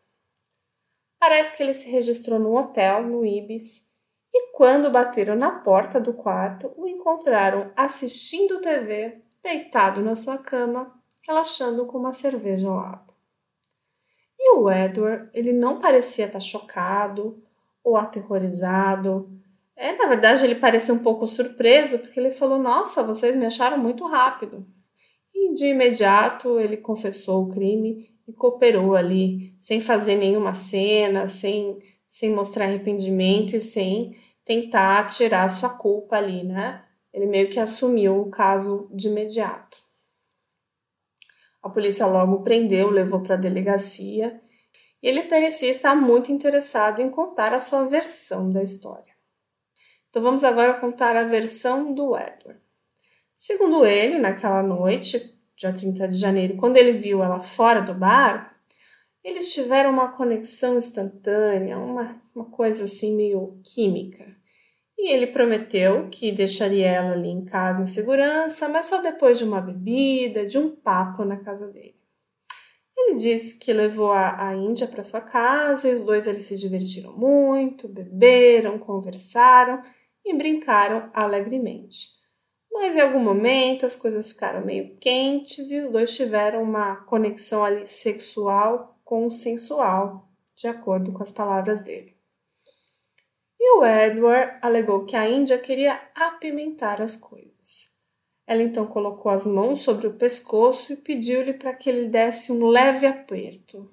Parece 1.19 1.55
que 1.55 1.61
ele 1.61 1.75
se 1.75 1.91
registrou 1.91 2.39
no 2.39 2.57
hotel, 2.57 3.03
no 3.03 3.23
Ibis, 3.23 3.87
e 4.33 4.51
quando 4.51 4.89
bateram 4.89 5.35
na 5.35 5.59
porta 5.59 6.01
do 6.01 6.13
quarto, 6.13 6.73
o 6.75 6.87
encontraram 6.87 7.71
assistindo 7.75 8.59
TV, 8.61 9.21
deitado 9.43 10.01
na 10.01 10.15
sua 10.15 10.39
cama, 10.39 10.91
relaxando 11.21 11.85
com 11.85 11.99
uma 11.99 12.13
cerveja 12.13 12.67
ao 12.67 12.77
lado. 12.77 13.13
E 14.39 14.55
o 14.55 14.71
Edward, 14.71 15.29
ele 15.33 15.53
não 15.53 15.79
parecia 15.79 16.25
estar 16.25 16.39
chocado 16.39 17.42
ou 17.83 17.97
aterrorizado, 17.97 19.29
é, 19.75 19.95
na 19.97 20.07
verdade, 20.07 20.43
ele 20.45 20.55
parecia 20.55 20.93
um 20.93 20.99
pouco 20.99 21.27
surpreso, 21.27 21.99
porque 21.99 22.19
ele 22.19 22.29
falou: 22.31 22.59
Nossa, 22.59 23.03
vocês 23.03 23.35
me 23.35 23.45
acharam 23.45 23.77
muito 23.77 24.05
rápido. 24.05 24.65
E 25.33 25.53
de 25.53 25.67
imediato 25.67 26.59
ele 26.59 26.77
confessou 26.77 27.43
o 27.43 27.49
crime 27.49 28.09
e 28.27 28.31
cooperou 28.31 28.95
ali, 28.95 29.55
sem 29.59 29.81
fazer 29.81 30.15
nenhuma 30.15 30.53
cena, 30.53 31.27
sem, 31.27 31.79
sem 32.05 32.31
mostrar 32.31 32.65
arrependimento 32.65 33.55
e 33.55 33.59
sem 33.59 34.15
tentar 34.45 35.07
tirar 35.07 35.49
sua 35.49 35.69
culpa 35.69 36.17
ali, 36.17 36.43
né? 36.43 36.83
Ele 37.11 37.25
meio 37.25 37.49
que 37.49 37.59
assumiu 37.59 38.21
o 38.21 38.29
caso 38.29 38.89
de 38.93 39.07
imediato. 39.07 39.77
A 41.61 41.69
polícia 41.69 42.05
logo 42.05 42.43
prendeu, 42.43 42.89
levou 42.89 43.21
para 43.21 43.35
a 43.35 43.39
delegacia 43.39 44.39
ele 45.03 45.23
parecia 45.23 45.69
estar 45.69 45.93
muito 45.93 46.31
interessado 46.31 47.01
em 47.01 47.09
contar 47.09 47.53
a 47.53 47.59
sua 47.59 47.85
versão 47.85 48.49
da 48.49 48.63
história. 48.63 49.13
Então 50.09 50.23
vamos 50.23 50.43
agora 50.43 50.75
contar 50.75 51.15
a 51.17 51.23
versão 51.23 51.93
do 51.93 52.15
Edward. 52.15 52.61
Segundo 53.35 53.85
ele, 53.85 54.19
naquela 54.19 54.63
noite, 54.63 55.37
dia 55.57 55.73
30 55.73 56.07
de 56.07 56.17
janeiro, 56.17 56.55
quando 56.55 56.77
ele 56.77 56.93
viu 56.93 57.21
ela 57.21 57.41
fora 57.41 57.81
do 57.81 57.93
bar, 57.93 58.55
eles 59.23 59.53
tiveram 59.53 59.89
uma 59.89 60.11
conexão 60.15 60.77
instantânea, 60.77 61.77
uma, 61.77 62.21
uma 62.35 62.45
coisa 62.45 62.83
assim 62.85 63.15
meio 63.15 63.59
química. 63.63 64.25
E 64.97 65.11
ele 65.11 65.27
prometeu 65.27 66.07
que 66.09 66.31
deixaria 66.31 66.87
ela 66.87 67.11
ali 67.11 67.29
em 67.29 67.43
casa 67.43 67.81
em 67.81 67.85
segurança, 67.85 68.69
mas 68.69 68.85
só 68.85 69.01
depois 69.01 69.37
de 69.37 69.43
uma 69.43 69.59
bebida, 69.59 70.45
de 70.45 70.57
um 70.57 70.75
papo 70.75 71.25
na 71.25 71.37
casa 71.37 71.71
dele. 71.71 71.92
Ele 72.97 73.15
disse 73.15 73.59
que 73.59 73.73
levou 73.73 74.11
a, 74.11 74.49
a 74.49 74.55
Índia 74.55 74.87
para 74.87 75.03
sua 75.03 75.21
casa 75.21 75.89
e 75.89 75.93
os 75.93 76.03
dois 76.03 76.27
eles 76.27 76.45
se 76.45 76.55
divertiram 76.57 77.17
muito, 77.17 77.87
beberam, 77.87 78.77
conversaram 78.77 79.81
e 80.23 80.33
brincaram 80.33 81.09
alegremente. 81.13 82.09
Mas 82.71 82.95
em 82.95 83.01
algum 83.01 83.19
momento 83.19 83.85
as 83.85 83.95
coisas 83.95 84.27
ficaram 84.27 84.65
meio 84.65 84.97
quentes 84.97 85.69
e 85.71 85.79
os 85.79 85.89
dois 85.89 86.15
tiveram 86.15 86.63
uma 86.63 86.97
conexão 87.05 87.63
ali 87.63 87.85
sexual 87.85 88.93
consensual, 89.03 90.29
de 90.55 90.67
acordo 90.67 91.11
com 91.11 91.21
as 91.21 91.31
palavras 91.31 91.81
dele. 91.81 92.17
E 93.59 93.77
o 93.77 93.85
Edward 93.85 94.57
alegou 94.61 95.05
que 95.05 95.15
a 95.15 95.29
Índia 95.29 95.57
queria 95.57 96.01
apimentar 96.15 97.01
as 97.01 97.15
coisas. 97.15 97.92
Ela 98.45 98.63
então 98.63 98.85
colocou 98.85 99.31
as 99.31 99.45
mãos 99.45 99.81
sobre 99.81 100.07
o 100.07 100.13
pescoço 100.13 100.93
e 100.93 100.97
pediu-lhe 100.97 101.53
para 101.53 101.73
que 101.73 101.89
ele 101.89 102.07
desse 102.07 102.51
um 102.51 102.67
leve 102.67 103.05
aperto. 103.05 103.89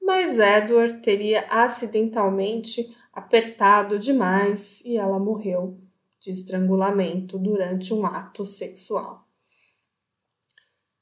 Mas 0.00 0.38
Edward 0.38 1.02
teria 1.02 1.46
acidentalmente 1.50 2.96
apertado 3.12 3.98
demais 3.98 4.80
e 4.82 4.96
ela 4.96 5.18
morreu 5.18 5.78
de 6.20 6.30
estrangulamento 6.30 7.38
durante 7.38 7.92
um 7.92 8.06
ato 8.06 8.44
sexual. 8.44 9.26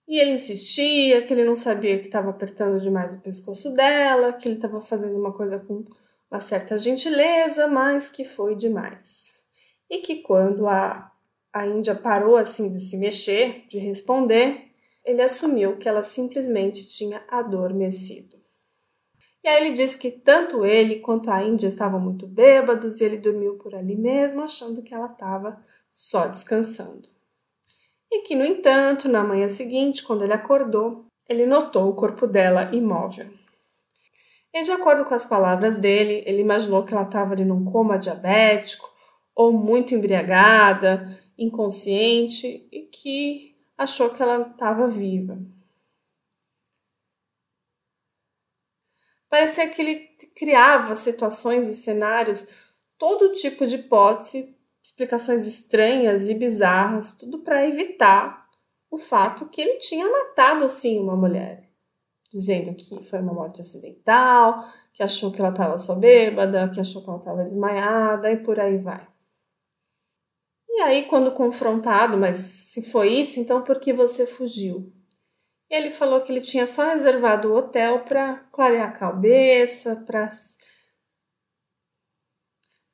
E 0.07 0.19
ele 0.19 0.33
insistia 0.33 1.23
que 1.23 1.33
ele 1.33 1.45
não 1.45 1.57
sabia 1.57 1.99
que 1.99 2.07
estava 2.07 2.31
apertando 2.31 2.81
demais 2.81 3.14
o 3.14 3.21
pescoço 3.21 3.73
dela, 3.73 4.33
que 4.33 4.47
ele 4.47 4.57
estava 4.57 4.81
fazendo 4.83 5.19
uma 5.19 5.33
coisa 5.33 5.59
com 5.59 5.85
uma 6.31 6.40
certa 6.40 6.78
gentileza, 6.78 7.66
mas 7.66 8.09
que 8.09 8.25
foi 8.25 8.54
demais. 8.54 9.43
E 9.88 9.99
que 9.99 10.16
quando 10.16 10.66
a, 10.66 11.11
a 11.54 11.64
Índia 11.64 11.94
parou 11.94 12.37
assim 12.37 12.68
de 12.68 12.80
se 12.80 12.99
mexer, 12.99 13.64
de 13.68 13.78
responder, 13.78 14.73
ele 15.04 15.23
assumiu 15.23 15.76
que 15.76 15.88
ela 15.88 16.02
simplesmente 16.02 16.88
tinha 16.88 17.23
adormecido. 17.28 18.37
E 19.44 19.49
aí 19.49 19.64
ele 19.64 19.76
disse 19.76 19.96
que 19.96 20.11
tanto 20.11 20.64
ele 20.64 20.99
quanto 21.00 21.30
a 21.30 21.44
Índia 21.44 21.68
estavam 21.68 22.00
muito 22.00 22.26
bêbados 22.26 23.00
e 23.00 23.04
ele 23.04 23.18
dormiu 23.18 23.56
por 23.56 23.73
ali 23.73 23.94
mesmo, 23.94 24.42
achando 24.42 24.82
que 24.82 24.92
ela 24.92 25.06
estava 25.06 25.62
só 25.88 26.26
descansando. 26.26 27.08
E 28.11 28.23
que, 28.23 28.34
no 28.34 28.44
entanto, 28.44 29.08
na 29.08 29.23
manhã 29.23 29.49
seguinte, 29.49 30.02
quando 30.02 30.25
ele 30.25 30.32
acordou, 30.32 31.04
ele 31.28 31.46
notou 31.46 31.88
o 31.88 31.94
corpo 31.94 32.26
dela 32.26 32.70
imóvel. 32.73 33.28
E, 34.52 34.62
de 34.62 34.73
acordo 34.73 35.04
com 35.04 35.14
as 35.14 35.26
palavras 35.26 35.76
dele, 35.76 36.25
ele 36.26 36.40
imaginou 36.40 36.82
que 36.82 36.94
ela 36.94 37.04
estava 37.04 37.34
ali 37.34 37.44
num 37.44 37.64
coma 37.64 37.99
diabético 37.99 38.90
ou 39.34 39.52
muito 39.52 39.94
embriagada, 39.94 41.23
inconsciente 41.38 42.69
e 42.71 42.83
que 42.83 43.57
achou 43.76 44.11
que 44.11 44.23
ela 44.23 44.49
estava 44.49 44.88
viva. 44.88 45.38
Parecia 49.29 49.69
que 49.69 49.83
ele 49.83 49.97
criava 50.37 50.95
situações 50.95 51.67
e 51.69 51.75
cenários, 51.75 52.47
todo 52.97 53.33
tipo 53.33 53.67
de 53.67 53.76
hipótese, 53.76 54.57
explicações 54.83 55.47
estranhas 55.47 56.29
e 56.29 56.35
bizarras, 56.35 57.17
tudo 57.17 57.41
para 57.41 57.67
evitar 57.67 58.49
o 58.91 58.99
fato 58.99 59.49
que 59.49 59.61
ele 59.61 59.79
tinha 59.79 60.09
matado 60.09 60.69
sim 60.69 61.00
uma 61.00 61.17
mulher, 61.17 61.69
dizendo 62.31 62.75
que 62.75 63.05
foi 63.05 63.19
uma 63.21 63.33
morte 63.33 63.61
acidental, 63.61 64.73
que 64.93 65.03
achou 65.03 65.33
que 65.33 65.41
ela 65.41 65.50
estava 65.50 65.76
só 65.79 65.97
bêbada, 65.97 66.71
que 66.71 66.81
achou 66.81 67.03
que 67.03 67.09
ela 67.09 67.19
estava 67.19 67.43
desmaiada 67.43 68.31
e 68.31 68.37
por 68.37 68.61
aí 68.61 68.79
vai. 68.79 69.13
E 70.76 70.81
aí, 70.81 71.04
quando 71.04 71.31
confrontado, 71.31 72.16
mas 72.19 72.37
se 72.37 72.83
foi 72.90 73.21
isso, 73.21 73.38
então 73.38 73.62
por 73.62 73.78
que 73.78 73.93
você 73.93 74.26
fugiu? 74.26 74.93
Ele 75.71 75.93
falou 75.93 76.21
que 76.21 76.33
ele 76.33 76.40
tinha 76.40 76.66
só 76.66 76.85
reservado 76.88 77.52
o 77.52 77.57
hotel 77.57 78.00
para 78.00 78.38
clarear 78.52 78.88
a 78.88 78.93
cabeça, 78.93 79.95
para 80.04 80.28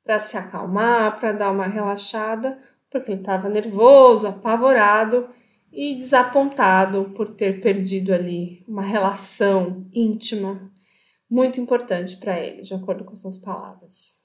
para 0.03 0.19
se 0.19 0.37
acalmar, 0.37 1.19
para 1.19 1.31
dar 1.31 1.51
uma 1.51 1.65
relaxada, 1.65 2.61
porque 2.89 3.11
ele 3.11 3.21
estava 3.21 3.49
nervoso, 3.49 4.27
apavorado 4.27 5.29
e 5.71 5.95
desapontado 5.95 7.11
por 7.15 7.33
ter 7.33 7.61
perdido 7.61 8.13
ali 8.13 8.63
uma 8.67 8.83
relação 8.83 9.89
íntima 9.91 10.71
muito 11.29 11.59
importante 11.59 12.17
para 12.17 12.39
ele, 12.39 12.61
de 12.61 12.75
acordo 12.75 13.05
com 13.05 13.15
suas 13.15 13.37
palavras. 13.37 14.20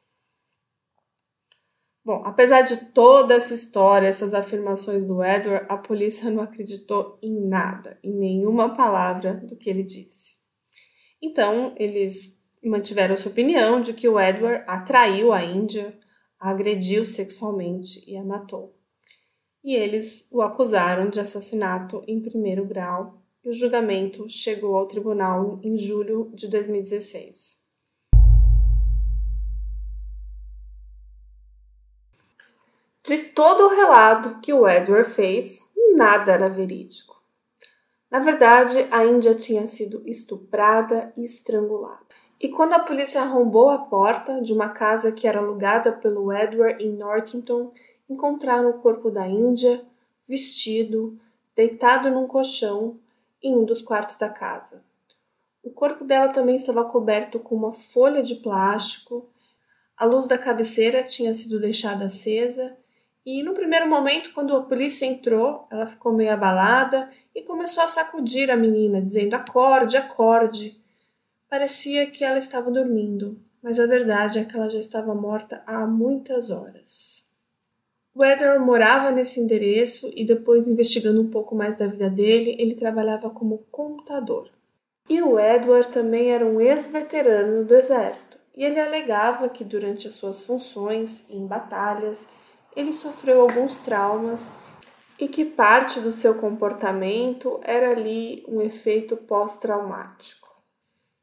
Bom, 2.07 2.23
apesar 2.25 2.63
de 2.63 2.77
toda 2.93 3.35
essa 3.35 3.53
história, 3.53 4.07
essas 4.07 4.33
afirmações 4.33 5.05
do 5.05 5.25
Edward, 5.25 5.67
a 5.69 5.77
polícia 5.77 6.31
não 6.31 6.41
acreditou 6.41 7.19
em 7.21 7.49
nada, 7.49 7.99
em 8.01 8.15
nenhuma 8.15 8.77
palavra 8.77 9.35
do 9.35 9.57
que 9.57 9.69
ele 9.69 9.83
disse. 9.83 10.37
Então, 11.21 11.75
eles 11.77 12.41
mantiveram 12.63 13.17
sua 13.17 13.33
opinião 13.33 13.81
de 13.81 13.93
que 13.93 14.09
o 14.09 14.21
Edward 14.21 14.63
atraiu 14.69 15.33
a 15.33 15.43
Índia, 15.43 15.99
a 16.39 16.51
agrediu 16.51 17.05
sexualmente 17.05 18.09
e 18.09 18.17
a 18.17 18.23
matou. 18.23 18.79
E 19.65 19.75
eles 19.75 20.29
o 20.31 20.43
acusaram 20.43 21.11
de 21.11 21.19
assassinato 21.19 22.05
em 22.07 22.23
primeiro 22.23 22.65
grau, 22.65 23.21
e 23.43 23.51
o 23.51 23.53
julgamento 23.53 24.29
chegou 24.29 24.77
ao 24.77 24.87
tribunal 24.87 25.59
em 25.61 25.77
julho 25.77 26.31
de 26.37 26.47
2016. 26.47 27.66
De 33.07 33.19
todo 33.19 33.67
o 33.67 33.69
relato 33.69 34.41
que 34.41 34.53
o 34.53 34.69
Edward 34.69 35.09
fez, 35.09 35.71
nada 35.95 36.33
era 36.33 36.49
verídico. 36.49 37.23
Na 38.11 38.19
verdade, 38.19 38.85
a 38.91 39.05
Índia 39.05 39.33
tinha 39.33 39.65
sido 39.69 40.03
estuprada 40.05 41.13
e 41.17 41.25
estrangulada. 41.25 42.05
E 42.41 42.49
quando 42.49 42.73
a 42.73 42.81
polícia 42.81 43.23
arrombou 43.23 43.71
a 43.71 43.79
porta 43.79 44.43
de 44.43 44.53
uma 44.53 44.71
casa 44.71 45.13
que 45.13 45.29
era 45.29 45.39
alugada 45.39 45.93
pelo 45.93 46.33
Edward 46.33 46.83
em 46.83 46.97
Northampton, 46.97 47.73
encontraram 48.11 48.71
o 48.71 48.81
corpo 48.81 49.09
da 49.09 49.29
Índia, 49.29 49.87
vestido, 50.27 51.17
deitado 51.55 52.11
num 52.11 52.27
colchão 52.27 52.99
em 53.41 53.57
um 53.57 53.65
dos 53.65 53.83
quartos 53.83 54.17
da 54.17 54.29
casa. 54.29 54.83
O 55.63 55.71
corpo 55.71 56.05
dela 56.05 56.33
também 56.33 56.57
estava 56.57 56.85
coberto 56.85 57.39
com 57.39 57.55
uma 57.55 57.73
folha 57.73 58.21
de 58.21 58.35
plástico, 58.35 59.31
a 59.97 60.05
luz 60.05 60.27
da 60.27 60.37
cabeceira 60.37 61.05
tinha 61.05 61.33
sido 61.33 61.61
deixada 61.61 62.07
acesa 62.07 62.77
e 63.27 63.43
no 63.43 63.55
primeiro 63.55 63.89
momento, 63.89 64.33
quando 64.33 64.57
a 64.57 64.63
polícia 64.63 65.05
entrou, 65.05 65.67
ela 65.69 65.89
ficou 65.89 66.13
meio 66.13 66.33
abalada 66.33 67.11
e 67.35 67.43
começou 67.43 67.83
a 67.83 67.89
sacudir 67.89 68.53
a 68.53 68.57
menina, 68.57 69.03
dizendo: 69.03 69.35
acorde, 69.35 69.97
acorde. 69.97 70.81
Parecia 71.51 72.07
que 72.07 72.23
ela 72.23 72.39
estava 72.39 72.71
dormindo, 72.71 73.41
mas 73.61 73.81
a 73.81 73.87
verdade 73.87 74.39
é 74.39 74.45
que 74.45 74.57
ela 74.57 74.69
já 74.69 74.79
estava 74.79 75.13
morta 75.13 75.61
há 75.67 75.85
muitas 75.85 76.53
horas. 76.53 77.35
Edward 78.25 78.65
morava 78.65 79.11
nesse 79.11 79.41
endereço 79.41 80.11
e, 80.15 80.25
depois 80.25 80.69
investigando 80.69 81.21
um 81.21 81.29
pouco 81.29 81.55
mais 81.55 81.77
da 81.77 81.89
vida 81.89 82.09
dele, 82.09 82.57
ele 82.59 82.77
trabalhava 82.77 83.29
como 83.29 83.67
contador. 83.71 84.49
E 85.09 85.21
o 85.21 85.39
Edward 85.39 85.89
também 85.89 86.31
era 86.31 86.47
um 86.47 86.61
ex-veterano 86.61 87.65
do 87.65 87.75
exército, 87.75 88.39
e 88.57 88.65
ele 88.65 88.81
alegava 88.81 89.49
que 89.49 89.65
durante 89.65 90.09
as 90.09 90.15
suas 90.15 90.41
funções 90.41 91.29
em 91.29 91.47
batalhas 91.47 92.29
ele 92.77 92.93
sofreu 92.93 93.41
alguns 93.41 93.81
traumas 93.81 94.53
e 95.19 95.27
que 95.27 95.45
parte 95.45 95.99
do 95.99 96.13
seu 96.13 96.35
comportamento 96.35 97.59
era 97.63 97.91
ali 97.91 98.45
um 98.47 98.61
efeito 98.61 99.17
pós-traumático. 99.17 100.55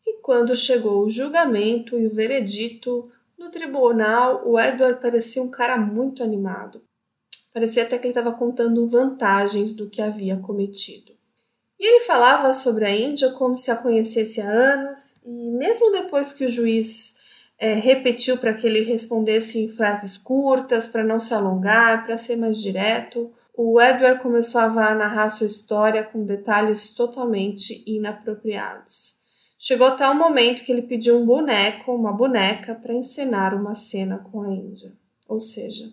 E 0.05 0.19
quando 0.19 0.57
chegou 0.57 1.05
o 1.05 1.09
julgamento 1.09 1.97
e 1.97 2.07
o 2.07 2.13
veredito 2.13 3.11
no 3.37 3.51
tribunal, 3.51 4.41
o 4.45 4.59
Edward 4.59 4.99
parecia 4.99 5.43
um 5.43 5.51
cara 5.51 5.77
muito 5.77 6.23
animado. 6.23 6.81
Parecia 7.53 7.83
até 7.83 7.99
que 7.99 8.07
ele 8.07 8.17
estava 8.17 8.35
contando 8.35 8.87
vantagens 8.87 9.73
do 9.73 9.87
que 9.89 10.01
havia 10.01 10.37
cometido. 10.37 11.13
E 11.79 11.85
ele 11.85 11.99
falava 11.99 12.51
sobre 12.51 12.85
a 12.85 12.89
Índia 12.89 13.31
como 13.31 13.55
se 13.55 13.69
a 13.69 13.75
conhecesse 13.75 14.41
há 14.41 14.49
anos, 14.49 15.21
e 15.23 15.51
mesmo 15.51 15.91
depois 15.91 16.33
que 16.33 16.45
o 16.45 16.49
juiz 16.49 17.22
é, 17.63 17.75
repetiu 17.75 18.37
para 18.37 18.53
que 18.53 18.67
ele 18.67 18.81
respondesse 18.81 19.57
em 19.57 19.69
frases 19.69 20.17
curtas, 20.17 20.85
para 20.85 21.01
não 21.01 21.17
se 21.17 21.33
alongar, 21.33 22.05
para 22.05 22.17
ser 22.17 22.35
mais 22.35 22.61
direto. 22.61 23.31
O 23.55 23.79
Edward 23.79 24.21
começou 24.21 24.59
a 24.59 24.67
narrar 24.93 25.29
sua 25.29 25.47
história 25.47 26.03
com 26.03 26.25
detalhes 26.25 26.93
totalmente 26.93 27.81
inapropriados. 27.87 29.21
Chegou 29.57 29.87
até 29.87 30.05
o 30.09 30.13
momento 30.13 30.61
que 30.61 30.73
ele 30.73 30.81
pediu 30.81 31.17
um 31.17 31.25
boneco, 31.25 31.95
uma 31.95 32.11
boneca, 32.11 32.75
para 32.75 32.93
encenar 32.93 33.55
uma 33.55 33.75
cena 33.75 34.17
com 34.17 34.41
a 34.41 34.49
Índia. 34.49 34.91
Ou 35.25 35.39
seja, 35.39 35.85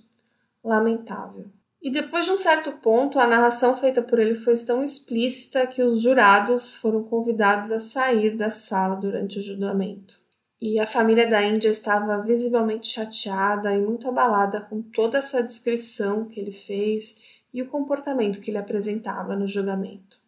lamentável. 0.64 1.46
E 1.80 1.88
depois 1.88 2.26
de 2.26 2.32
um 2.32 2.36
certo 2.36 2.72
ponto, 2.82 3.16
a 3.16 3.28
narração 3.28 3.76
feita 3.76 4.02
por 4.02 4.18
ele 4.18 4.34
foi 4.34 4.54
tão 4.56 4.82
explícita 4.82 5.68
que 5.68 5.84
os 5.84 6.02
jurados 6.02 6.74
foram 6.74 7.04
convidados 7.04 7.70
a 7.70 7.78
sair 7.78 8.36
da 8.36 8.50
sala 8.50 8.96
durante 8.96 9.38
o 9.38 9.42
julgamento 9.42 10.19
e 10.60 10.78
a 10.78 10.86
família 10.86 11.26
da 11.26 11.42
Índia 11.42 11.70
estava 11.70 12.20
visivelmente 12.22 12.88
chateada 12.88 13.74
e 13.74 13.80
muito 13.80 14.06
abalada 14.08 14.60
com 14.60 14.82
toda 14.82 15.18
essa 15.18 15.42
descrição 15.42 16.26
que 16.26 16.38
ele 16.38 16.52
fez 16.52 17.40
e 17.52 17.62
o 17.62 17.68
comportamento 17.68 18.40
que 18.40 18.50
ele 18.50 18.58
apresentava 18.58 19.34
no 19.34 19.48
julgamento. 19.48 20.20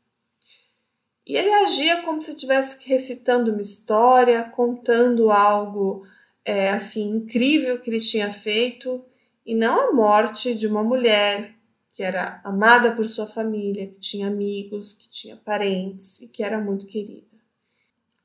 E 1.27 1.37
ele 1.37 1.53
agia 1.53 2.03
como 2.03 2.21
se 2.21 2.33
estivesse 2.33 2.88
recitando 2.88 3.53
uma 3.53 3.61
história, 3.61 4.42
contando 4.42 5.31
algo 5.31 6.05
é, 6.45 6.71
assim 6.71 7.11
incrível 7.11 7.79
que 7.79 7.90
ele 7.90 8.01
tinha 8.01 8.33
feito, 8.33 9.05
e 9.45 9.55
não 9.55 9.90
a 9.90 9.92
morte 9.92 10.55
de 10.55 10.66
uma 10.66 10.83
mulher 10.83 11.55
que 11.92 12.03
era 12.03 12.40
amada 12.42 12.92
por 12.92 13.07
sua 13.07 13.27
família, 13.27 13.87
que 13.87 14.01
tinha 14.01 14.29
amigos, 14.29 14.95
que 14.95 15.11
tinha 15.11 15.37
parentes 15.37 16.23
e 16.23 16.29
que 16.29 16.42
era 16.42 16.59
muito 16.59 16.87
querida. 16.87 17.32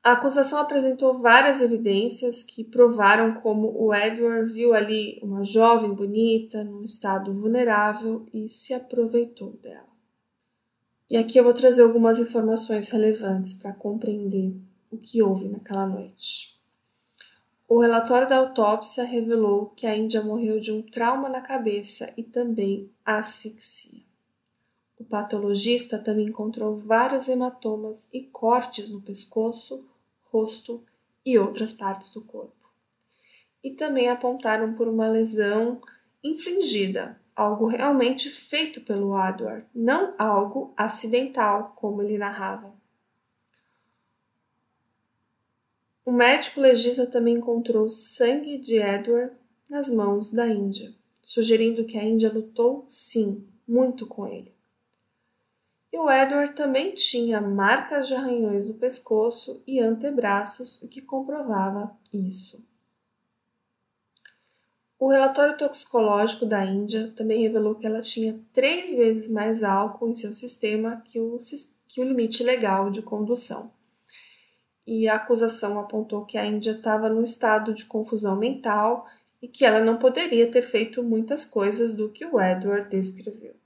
A 0.08 0.12
acusação 0.12 0.58
apresentou 0.58 1.18
várias 1.18 1.60
evidências 1.60 2.42
que 2.42 2.64
provaram 2.64 3.34
como 3.42 3.70
o 3.78 3.94
Edward 3.94 4.50
viu 4.50 4.72
ali 4.72 5.20
uma 5.22 5.44
jovem 5.44 5.92
bonita, 5.92 6.64
num 6.64 6.82
estado 6.82 7.30
vulnerável 7.34 8.24
e 8.32 8.48
se 8.48 8.72
aproveitou 8.72 9.52
dela. 9.62 9.92
E 11.10 11.16
aqui 11.18 11.36
eu 11.36 11.44
vou 11.44 11.52
trazer 11.52 11.82
algumas 11.82 12.18
informações 12.18 12.88
relevantes 12.88 13.52
para 13.52 13.74
compreender 13.74 14.56
o 14.90 14.96
que 14.96 15.22
houve 15.22 15.46
naquela 15.46 15.86
noite. 15.86 16.58
O 17.68 17.78
relatório 17.78 18.26
da 18.26 18.38
autópsia 18.38 19.04
revelou 19.04 19.74
que 19.76 19.86
a 19.86 19.94
Índia 19.94 20.22
morreu 20.22 20.58
de 20.58 20.72
um 20.72 20.80
trauma 20.80 21.28
na 21.28 21.42
cabeça 21.42 22.10
e 22.16 22.22
também 22.22 22.90
asfixia. 23.04 24.00
O 24.98 25.04
patologista 25.04 25.98
também 25.98 26.28
encontrou 26.28 26.78
vários 26.78 27.28
hematomas 27.28 28.08
e 28.10 28.22
cortes 28.22 28.88
no 28.88 29.02
pescoço, 29.02 29.84
rosto 30.30 30.84
e 31.24 31.38
outras 31.38 31.72
partes 31.72 32.12
do 32.12 32.22
corpo. 32.22 32.70
E 33.62 33.72
também 33.72 34.08
apontaram 34.08 34.74
por 34.74 34.88
uma 34.88 35.08
lesão 35.08 35.80
infligida, 36.22 37.20
algo 37.34 37.66
realmente 37.66 38.30
feito 38.30 38.80
pelo 38.80 39.16
Edward, 39.18 39.66
não 39.74 40.14
algo 40.18 40.72
acidental, 40.76 41.72
como 41.76 42.02
ele 42.02 42.18
narrava. 42.18 42.76
O 46.04 46.10
médico 46.10 46.60
legista 46.60 47.06
também 47.06 47.34
encontrou 47.34 47.90
sangue 47.90 48.56
de 48.56 48.76
Edward 48.76 49.36
nas 49.68 49.90
mãos 49.90 50.32
da 50.32 50.46
Índia, 50.46 50.94
sugerindo 51.22 51.84
que 51.84 51.98
a 51.98 52.02
Índia 52.02 52.32
lutou, 52.32 52.86
sim, 52.88 53.46
muito 53.66 54.06
com 54.06 54.26
ele. 54.26 54.57
O 56.00 56.08
Edward 56.08 56.54
também 56.54 56.94
tinha 56.94 57.40
marcas 57.40 58.06
de 58.06 58.14
arranhões 58.14 58.68
no 58.68 58.74
pescoço 58.74 59.60
e 59.66 59.80
antebraços, 59.80 60.80
o 60.80 60.86
que 60.86 61.02
comprovava 61.02 61.90
isso. 62.12 62.64
O 64.96 65.08
relatório 65.10 65.58
toxicológico 65.58 66.46
da 66.46 66.64
Índia 66.64 67.12
também 67.16 67.42
revelou 67.42 67.74
que 67.74 67.84
ela 67.84 68.00
tinha 68.00 68.40
três 68.52 68.94
vezes 68.94 69.28
mais 69.28 69.64
álcool 69.64 70.08
em 70.08 70.14
seu 70.14 70.32
sistema 70.32 71.02
que 71.04 71.18
o, 71.18 71.40
que 71.88 72.00
o 72.00 72.04
limite 72.04 72.44
legal 72.44 72.90
de 72.90 73.02
condução 73.02 73.72
e 74.86 75.08
a 75.08 75.16
acusação 75.16 75.80
apontou 75.80 76.24
que 76.24 76.38
a 76.38 76.46
Índia 76.46 76.70
estava 76.70 77.08
num 77.08 77.24
estado 77.24 77.74
de 77.74 77.84
confusão 77.84 78.38
mental 78.38 79.04
e 79.42 79.48
que 79.48 79.64
ela 79.64 79.80
não 79.80 79.98
poderia 79.98 80.48
ter 80.48 80.62
feito 80.62 81.02
muitas 81.02 81.44
coisas 81.44 81.92
do 81.92 82.08
que 82.08 82.24
o 82.24 82.40
Edward 82.40 82.88
descreveu. 82.88 83.57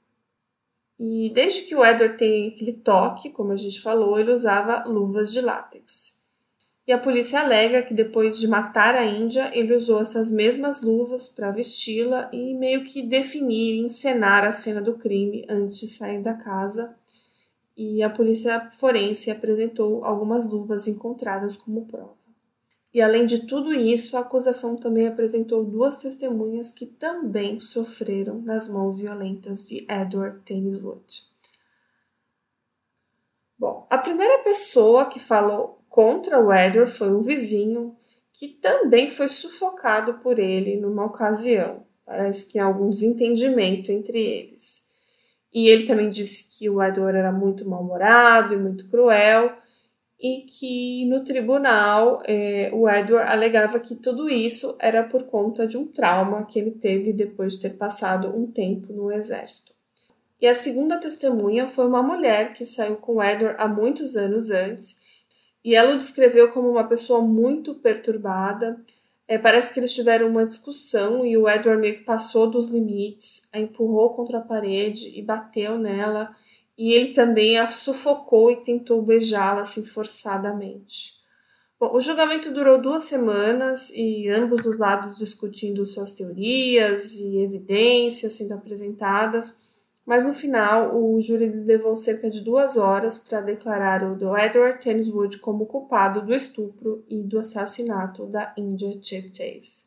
E 1.04 1.30
desde 1.30 1.62
que 1.62 1.74
o 1.74 1.84
Edward 1.84 2.16
tem 2.16 2.50
aquele 2.50 2.74
toque, 2.74 3.28
como 3.30 3.50
a 3.50 3.56
gente 3.56 3.80
falou, 3.80 4.20
ele 4.20 4.30
usava 4.30 4.84
luvas 4.84 5.32
de 5.32 5.40
látex. 5.40 6.22
E 6.86 6.92
a 6.92 6.98
polícia 6.98 7.40
alega 7.40 7.82
que 7.82 7.92
depois 7.92 8.38
de 8.38 8.46
matar 8.46 8.94
a 8.94 9.04
Índia, 9.04 9.50
ele 9.52 9.74
usou 9.74 10.00
essas 10.00 10.30
mesmas 10.30 10.80
luvas 10.80 11.28
para 11.28 11.50
vesti-la 11.50 12.30
e 12.32 12.54
meio 12.54 12.84
que 12.84 13.02
definir, 13.02 13.84
encenar 13.84 14.44
a 14.44 14.52
cena 14.52 14.80
do 14.80 14.96
crime 14.96 15.44
antes 15.48 15.80
de 15.80 15.88
sair 15.88 16.22
da 16.22 16.34
casa 16.34 16.96
e 17.76 18.00
a 18.00 18.08
polícia 18.08 18.70
forense 18.70 19.28
apresentou 19.28 20.04
algumas 20.04 20.48
luvas 20.48 20.86
encontradas 20.86 21.56
como 21.56 21.84
prova. 21.84 22.21
E 22.94 23.00
além 23.00 23.24
de 23.24 23.46
tudo 23.46 23.72
isso, 23.72 24.16
a 24.16 24.20
acusação 24.20 24.76
também 24.76 25.06
apresentou 25.06 25.64
duas 25.64 25.96
testemunhas 25.96 26.70
que 26.70 26.84
também 26.84 27.58
sofreram 27.58 28.42
nas 28.42 28.68
mãos 28.68 28.98
violentas 28.98 29.66
de 29.66 29.86
Edward 29.90 30.40
Tenniswood. 30.44 31.22
Bom, 33.58 33.86
a 33.88 33.96
primeira 33.96 34.42
pessoa 34.42 35.06
que 35.06 35.18
falou 35.18 35.82
contra 35.88 36.38
o 36.38 36.52
Edward 36.52 36.92
foi 36.92 37.10
um 37.10 37.22
vizinho 37.22 37.96
que 38.32 38.48
também 38.48 39.08
foi 39.08 39.28
sufocado 39.28 40.14
por 40.14 40.38
ele 40.38 40.76
numa 40.76 41.06
ocasião. 41.06 41.86
Parece 42.04 42.50
que 42.50 42.58
há 42.58 42.64
algum 42.64 42.90
desentendimento 42.90 43.92
entre 43.92 44.20
eles. 44.20 44.90
E 45.52 45.68
ele 45.68 45.84
também 45.84 46.10
disse 46.10 46.58
que 46.58 46.68
o 46.68 46.82
Edward 46.82 47.16
era 47.16 47.30
muito 47.30 47.68
mal-humorado 47.68 48.52
e 48.52 48.56
muito 48.56 48.88
cruel, 48.88 49.56
e 50.22 50.42
que 50.42 51.04
no 51.06 51.24
tribunal 51.24 52.22
é, 52.24 52.70
o 52.72 52.88
Edward 52.88 53.28
alegava 53.28 53.80
que 53.80 53.96
tudo 53.96 54.30
isso 54.30 54.76
era 54.78 55.02
por 55.02 55.24
conta 55.24 55.66
de 55.66 55.76
um 55.76 55.86
trauma 55.86 56.46
que 56.46 56.60
ele 56.60 56.70
teve 56.70 57.12
depois 57.12 57.54
de 57.54 57.62
ter 57.62 57.70
passado 57.70 58.28
um 58.28 58.46
tempo 58.46 58.92
no 58.92 59.10
exército. 59.10 59.72
E 60.40 60.46
a 60.46 60.54
segunda 60.54 60.98
testemunha 60.98 61.66
foi 61.66 61.86
uma 61.86 62.02
mulher 62.02 62.52
que 62.54 62.64
saiu 62.64 62.96
com 62.96 63.22
Edward 63.22 63.56
há 63.58 63.66
muitos 63.66 64.16
anos 64.16 64.50
antes, 64.50 65.00
e 65.64 65.74
ela 65.74 65.94
o 65.94 65.98
descreveu 65.98 66.52
como 66.52 66.70
uma 66.70 66.84
pessoa 66.84 67.20
muito 67.20 67.74
perturbada, 67.74 68.80
é, 69.26 69.38
parece 69.38 69.72
que 69.72 69.80
eles 69.80 69.94
tiveram 69.94 70.28
uma 70.28 70.44
discussão 70.44 71.24
e 71.24 71.36
o 71.36 71.48
Edward 71.48 71.80
meio 71.80 71.96
que 71.96 72.04
passou 72.04 72.50
dos 72.50 72.68
limites, 72.68 73.48
a 73.52 73.58
empurrou 73.58 74.10
contra 74.14 74.38
a 74.38 74.42
parede 74.42 75.10
e 75.18 75.22
bateu 75.22 75.78
nela. 75.78 76.34
E 76.76 76.92
ele 76.92 77.12
também 77.12 77.58
a 77.58 77.70
sufocou 77.70 78.50
e 78.50 78.56
tentou 78.56 79.02
beijá-la 79.02 79.62
assim 79.62 79.84
forçadamente. 79.84 81.22
Bom, 81.78 81.96
o 81.96 82.00
julgamento 82.00 82.52
durou 82.52 82.80
duas 82.80 83.04
semanas 83.04 83.90
e 83.90 84.28
ambos 84.28 84.64
os 84.64 84.78
lados 84.78 85.18
discutindo 85.18 85.84
suas 85.84 86.14
teorias 86.14 87.14
e 87.16 87.38
evidências 87.38 88.34
sendo 88.34 88.54
apresentadas. 88.54 89.72
Mas 90.06 90.24
no 90.24 90.32
final, 90.32 90.96
o 90.96 91.20
júri 91.20 91.48
levou 91.48 91.94
cerca 91.94 92.30
de 92.30 92.40
duas 92.40 92.76
horas 92.76 93.18
para 93.18 93.40
declarar 93.40 94.02
o 94.04 94.38
Edward 94.38 94.80
Tenniswood 94.80 95.38
como 95.38 95.66
culpado 95.66 96.24
do 96.24 96.34
estupro 96.34 97.04
e 97.08 97.22
do 97.22 97.38
assassinato 97.38 98.26
da 98.26 98.52
India 98.56 98.98
Chip 99.02 99.36
Chase. 99.36 99.86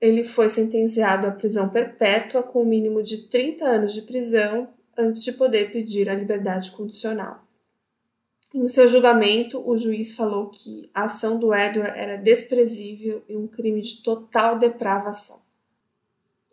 Ele 0.00 0.24
foi 0.24 0.48
sentenciado 0.48 1.26
à 1.26 1.30
prisão 1.30 1.68
perpétua 1.68 2.42
com 2.42 2.60
o 2.60 2.62
um 2.62 2.68
mínimo 2.68 3.02
de 3.02 3.28
30 3.28 3.64
anos 3.64 3.92
de 3.92 4.02
prisão 4.02 4.68
antes 4.96 5.22
de 5.22 5.32
poder 5.32 5.72
pedir 5.72 6.08
a 6.08 6.14
liberdade 6.14 6.70
condicional. 6.70 7.44
Em 8.54 8.68
seu 8.68 8.86
julgamento, 8.86 9.62
o 9.66 9.78
juiz 9.78 10.12
falou 10.12 10.50
que 10.50 10.90
a 10.92 11.04
ação 11.04 11.38
do 11.38 11.54
Edward 11.54 11.98
era 11.98 12.16
desprezível 12.16 13.22
e 13.26 13.34
um 13.34 13.46
crime 13.46 13.80
de 13.80 14.02
total 14.02 14.58
depravação. 14.58 15.40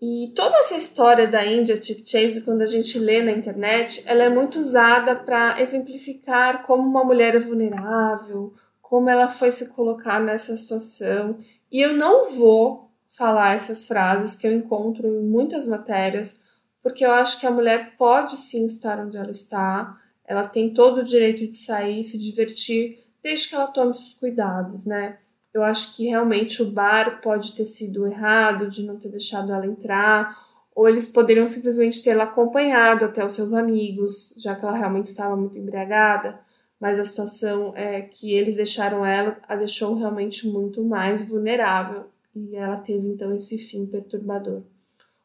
E 0.02 0.32
toda 0.34 0.58
essa 0.60 0.78
história 0.78 1.28
da 1.28 1.46
Índia 1.46 1.82
Chip 1.82 2.10
Chase, 2.10 2.42
quando 2.42 2.62
a 2.62 2.66
gente 2.66 2.98
lê 2.98 3.22
na 3.22 3.34
internet, 3.34 4.02
ela 4.06 4.24
é 4.24 4.30
muito 4.30 4.58
usada 4.58 5.14
para 5.14 5.62
exemplificar 5.62 6.64
como 6.64 6.88
uma 6.88 7.04
mulher 7.04 7.36
é 7.36 7.40
vulnerável, 7.40 8.54
como 8.82 9.10
ela 9.10 9.28
foi 9.28 9.52
se 9.52 9.74
colocar 9.74 10.22
nessa 10.22 10.56
situação. 10.56 11.38
E 11.70 11.82
eu 11.82 11.94
não 11.94 12.34
vou 12.34 12.90
falar 13.12 13.56
essas 13.56 13.86
frases 13.86 14.38
que 14.38 14.48
eu 14.48 14.54
encontro 14.54 15.06
em 15.06 15.26
muitas 15.26 15.66
matérias, 15.66 16.44
porque 16.82 17.06
eu 17.06 17.12
acho 17.12 17.40
que 17.40 17.46
a 17.46 17.52
mulher 17.52 17.96
pode 17.98 18.38
sim 18.38 18.66
estar 18.66 19.00
onde 19.00 19.18
ela 19.18 19.32
está, 19.32 19.98
ela 20.26 20.48
tem 20.48 20.74
todo 20.74 21.00
o 21.00 21.04
direito 21.04 21.48
de 21.48 21.56
sair, 21.56 22.04
se 22.04 22.18
divertir, 22.18 23.04
desde 23.22 23.50
que 23.50 23.56
ela 23.56 23.68
tome 23.68 23.92
os 23.92 24.14
cuidados, 24.14 24.86
né? 24.86 25.18
Eu 25.54 25.64
acho 25.64 25.96
que 25.96 26.08
realmente 26.08 26.62
o 26.62 26.72
bar 26.72 27.22
pode 27.22 27.54
ter 27.54 27.66
sido 27.66 28.06
errado 28.06 28.70
de 28.70 28.84
não 28.84 28.98
ter 28.98 29.10
deixado 29.10 29.52
ela 29.52 29.66
entrar, 29.66 30.38
ou 30.76 30.88
eles 30.88 31.08
poderiam 31.08 31.48
simplesmente 31.48 32.04
tê-la 32.04 32.26
acompanhado 32.26 33.04
até 33.04 33.26
os 33.26 33.34
seus 33.34 33.54
amigos, 33.54 34.34
já 34.38 34.56
que 34.56 34.64
ela 34.64 34.78
realmente 34.78 35.08
estava 35.08 35.36
muito 35.36 35.58
embriagada. 35.58 36.40
Mas 36.80 36.98
a 36.98 37.06
situação 37.06 37.74
é 37.76 38.02
que 38.02 38.34
eles 38.34 38.56
deixaram 38.56 39.06
ela, 39.06 39.38
a 39.48 39.56
deixou 39.56 39.96
realmente 39.96 40.48
muito 40.48 40.82
mais 40.82 41.28
vulnerável 41.28 42.06
e 42.34 42.56
ela 42.56 42.78
teve 42.78 43.08
então 43.08 43.36
esse 43.36 43.58
fim 43.58 43.86
perturbador. 43.86 44.62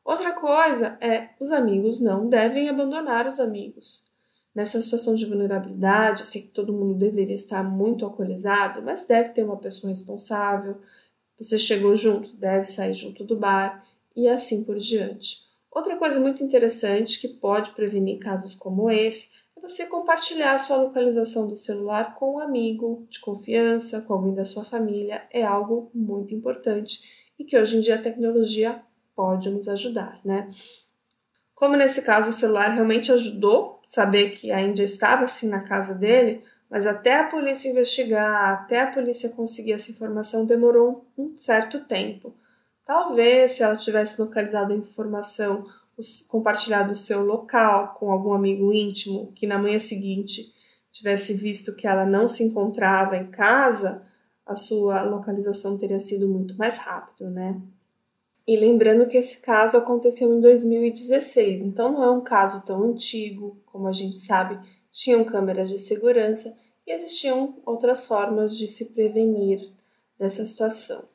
Outra 0.05 0.33
coisa 0.33 0.99
é: 1.01 1.31
os 1.41 1.51
amigos 1.51 2.01
não 2.01 2.29
devem 2.29 2.69
abandonar 2.69 3.27
os 3.27 3.41
amigos 3.41 4.13
nessa 4.55 4.81
situação 4.81 5.17
de 5.17 5.27
vulnerabilidade, 5.27 6.25
sei 6.25 6.43
que 6.43 6.49
todo 6.49 6.73
mundo 6.73 6.95
deveria 6.95 7.35
estar 7.35 7.65
muito 7.65 8.05
alcoolizado, 8.05 8.83
mas 8.83 9.07
deve 9.07 9.31
ter 9.31 9.43
uma 9.43 9.57
pessoa 9.57 9.91
responsável. 9.91 10.81
Você 11.37 11.59
chegou 11.59 11.97
junto, 11.97 12.37
deve 12.37 12.65
sair 12.67 12.95
junto 12.95 13.25
do 13.25 13.37
bar 13.37 13.85
e 14.15 14.29
assim 14.29 14.63
por 14.63 14.77
diante. 14.77 15.43
Outra 15.71 15.97
coisa 15.97 16.21
muito 16.21 16.45
interessante 16.45 17.21
que 17.21 17.27
pode 17.27 17.73
prevenir 17.73 18.21
casos 18.21 18.55
como 18.55 18.89
esse 18.89 19.31
é 19.57 19.61
você 19.61 19.87
compartilhar 19.87 20.55
a 20.55 20.59
sua 20.61 20.77
localização 20.77 21.49
do 21.49 21.57
celular 21.57 22.15
com 22.15 22.35
um 22.35 22.39
amigo 22.39 23.05
de 23.11 23.19
confiança, 23.19 24.01
com 24.03 24.15
alguém 24.15 24.35
da 24.35 24.45
sua 24.45 24.65
família. 24.65 25.27
É 25.33 25.43
algo 25.43 25.91
muito 25.93 26.33
importante 26.33 27.33
e 27.37 27.45
que 27.45 27.59
hoje 27.59 27.77
em 27.77 27.81
dia 27.81 27.97
a 27.97 28.03
tecnologia 28.03 28.81
pode 29.15 29.51
nos 29.51 29.69
ajudar, 29.69 30.21
né? 30.25 30.49
Como 31.55 31.77
nesse 31.77 32.03
caso 32.03 32.31
o 32.31 32.33
celular 32.33 32.71
realmente 32.71 33.13
ajudou 33.13 33.81
saber 33.87 34.31
que 34.31 34.51
a 34.51 34.61
Índia 34.61 34.83
estava 34.83 35.25
assim 35.25 35.49
na 35.49 35.61
casa 35.61 35.95
dele, 35.95 36.43
mas 36.69 36.87
até 36.87 37.21
a 37.21 37.29
polícia 37.29 37.69
investigar, 37.69 38.53
até 38.53 38.81
a 38.83 38.93
polícia 38.93 39.29
conseguir 39.31 39.73
essa 39.73 39.91
informação 39.91 40.45
demorou 40.45 41.07
um 41.17 41.37
certo 41.37 41.85
tempo. 41.85 42.35
Talvez 42.85 43.53
se 43.53 43.63
ela 43.63 43.77
tivesse 43.77 44.21
localizado 44.21 44.73
a 44.73 44.77
informação 44.77 45.65
compartilhado 46.29 46.93
o 46.93 46.97
seu 46.97 47.25
local 47.25 47.95
com 47.95 48.11
algum 48.11 48.33
amigo 48.33 48.73
íntimo 48.73 49.33
que 49.33 49.47
na 49.47 49.57
manhã 49.57 49.79
seguinte 49.79 50.53
tivesse 50.91 51.35
visto 51.35 51.75
que 51.75 51.87
ela 51.87 52.05
não 52.05 52.29
se 52.29 52.43
encontrava 52.43 53.17
em 53.17 53.31
casa, 53.31 54.03
a 54.45 54.57
sua 54.57 55.03
localização 55.03 55.79
teria 55.79 56.01
sido 56.01 56.29
muito 56.29 56.57
mais 56.57 56.77
rápido, 56.77 57.31
né? 57.31 57.61
E 58.47 58.57
lembrando 58.57 59.07
que 59.07 59.17
esse 59.17 59.41
caso 59.41 59.77
aconteceu 59.77 60.33
em 60.33 60.41
2016, 60.41 61.63
então 61.63 61.93
não 61.93 62.05
é 62.05 62.11
um 62.11 62.21
caso 62.21 62.65
tão 62.65 62.83
antigo, 62.85 63.59
como 63.65 63.89
a 63.89 63.93
gente 63.93 64.19
sabe, 64.19 64.59
tinham 64.91 65.25
câmeras 65.25 65.71
de 65.71 65.79
segurança 65.79 66.55
e 66.87 66.93
existiam 66.93 67.57
outras 67.65 68.07
formas 68.07 68.57
de 68.57 68.69
se 68.69 68.93
prevenir 68.93 69.71
dessa 70.19 70.45
situação. 70.45 71.09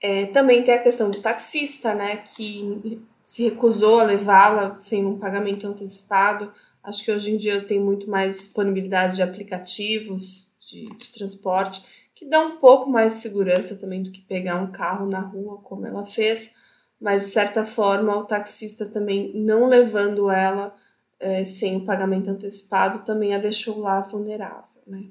É, 0.00 0.26
também 0.26 0.62
tem 0.62 0.74
a 0.74 0.82
questão 0.82 1.10
do 1.10 1.20
taxista, 1.20 1.94
né, 1.94 2.16
que 2.16 3.00
se 3.22 3.42
recusou 3.44 4.00
a 4.00 4.04
levá-la 4.04 4.76
sem 4.76 5.04
um 5.04 5.18
pagamento 5.18 5.66
antecipado. 5.66 6.52
Acho 6.82 7.04
que 7.04 7.12
hoje 7.12 7.30
em 7.30 7.36
dia 7.36 7.62
tem 7.62 7.80
muito 7.80 8.08
mais 8.08 8.36
disponibilidade 8.36 9.16
de 9.16 9.22
aplicativos 9.22 10.48
de, 10.60 10.86
de 10.96 11.08
transporte 11.10 11.82
que 12.14 12.24
dão 12.24 12.52
um 12.52 12.56
pouco 12.58 12.88
mais 12.88 13.14
de 13.14 13.20
segurança 13.20 13.76
também 13.76 14.02
do 14.02 14.10
que 14.12 14.20
pegar 14.20 14.56
um 14.56 14.70
carro 14.70 15.06
na 15.06 15.20
rua, 15.20 15.60
como 15.62 15.86
ela 15.86 16.06
fez. 16.06 16.54
Mas 17.00 17.22
de 17.22 17.28
certa 17.32 17.66
forma, 17.66 18.16
o 18.16 18.24
taxista 18.24 18.86
também 18.86 19.32
não 19.34 19.66
levando 19.66 20.30
ela 20.30 20.74
é, 21.18 21.44
sem 21.44 21.76
o 21.76 21.84
pagamento 21.84 22.30
antecipado 22.30 23.04
também 23.04 23.34
a 23.34 23.38
deixou 23.38 23.80
lá 23.80 24.00
vulnerável, 24.00 24.82
né? 24.86 25.08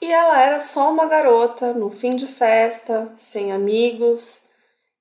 E 0.00 0.12
ela 0.12 0.40
era 0.40 0.60
só 0.60 0.92
uma 0.92 1.06
garota 1.06 1.72
no 1.72 1.90
fim 1.90 2.10
de 2.10 2.26
festa, 2.26 3.10
sem 3.16 3.52
amigos, 3.52 4.46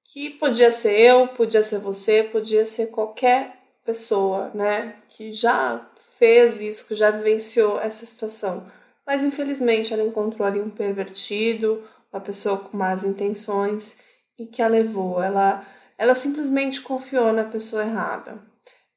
que 0.06 0.30
podia 0.30 0.72
ser 0.72 0.98
eu, 0.98 1.28
podia 1.28 1.62
ser 1.62 1.80
você, 1.80 2.24
podia 2.24 2.66
ser 2.66 2.88
qualquer 2.88 3.58
pessoa, 3.84 4.50
né, 4.54 4.96
que 5.10 5.34
já 5.34 5.86
fez 6.18 6.62
isso, 6.62 6.88
que 6.88 6.96
já 6.96 7.12
vivenciou 7.12 7.80
essa 7.80 8.06
situação. 8.06 8.66
Mas 9.06 9.24
infelizmente 9.24 9.94
ela 9.94 10.04
encontrou 10.04 10.48
ali 10.48 10.62
um 10.62 10.70
pervertido, 10.70 11.84
uma 12.12 12.22
pessoa 12.22 12.58
com 12.58 12.78
más 12.78 13.04
intenções 13.04 14.00
e 14.38 14.46
que 14.46 14.62
a 14.62 14.68
levou. 14.68 15.22
Ela, 15.22 15.66
ela 15.98 16.16
simplesmente 16.16 16.82
confiou 16.82 17.34
na 17.34 17.44
pessoa 17.44 17.84
errada. 17.84 18.40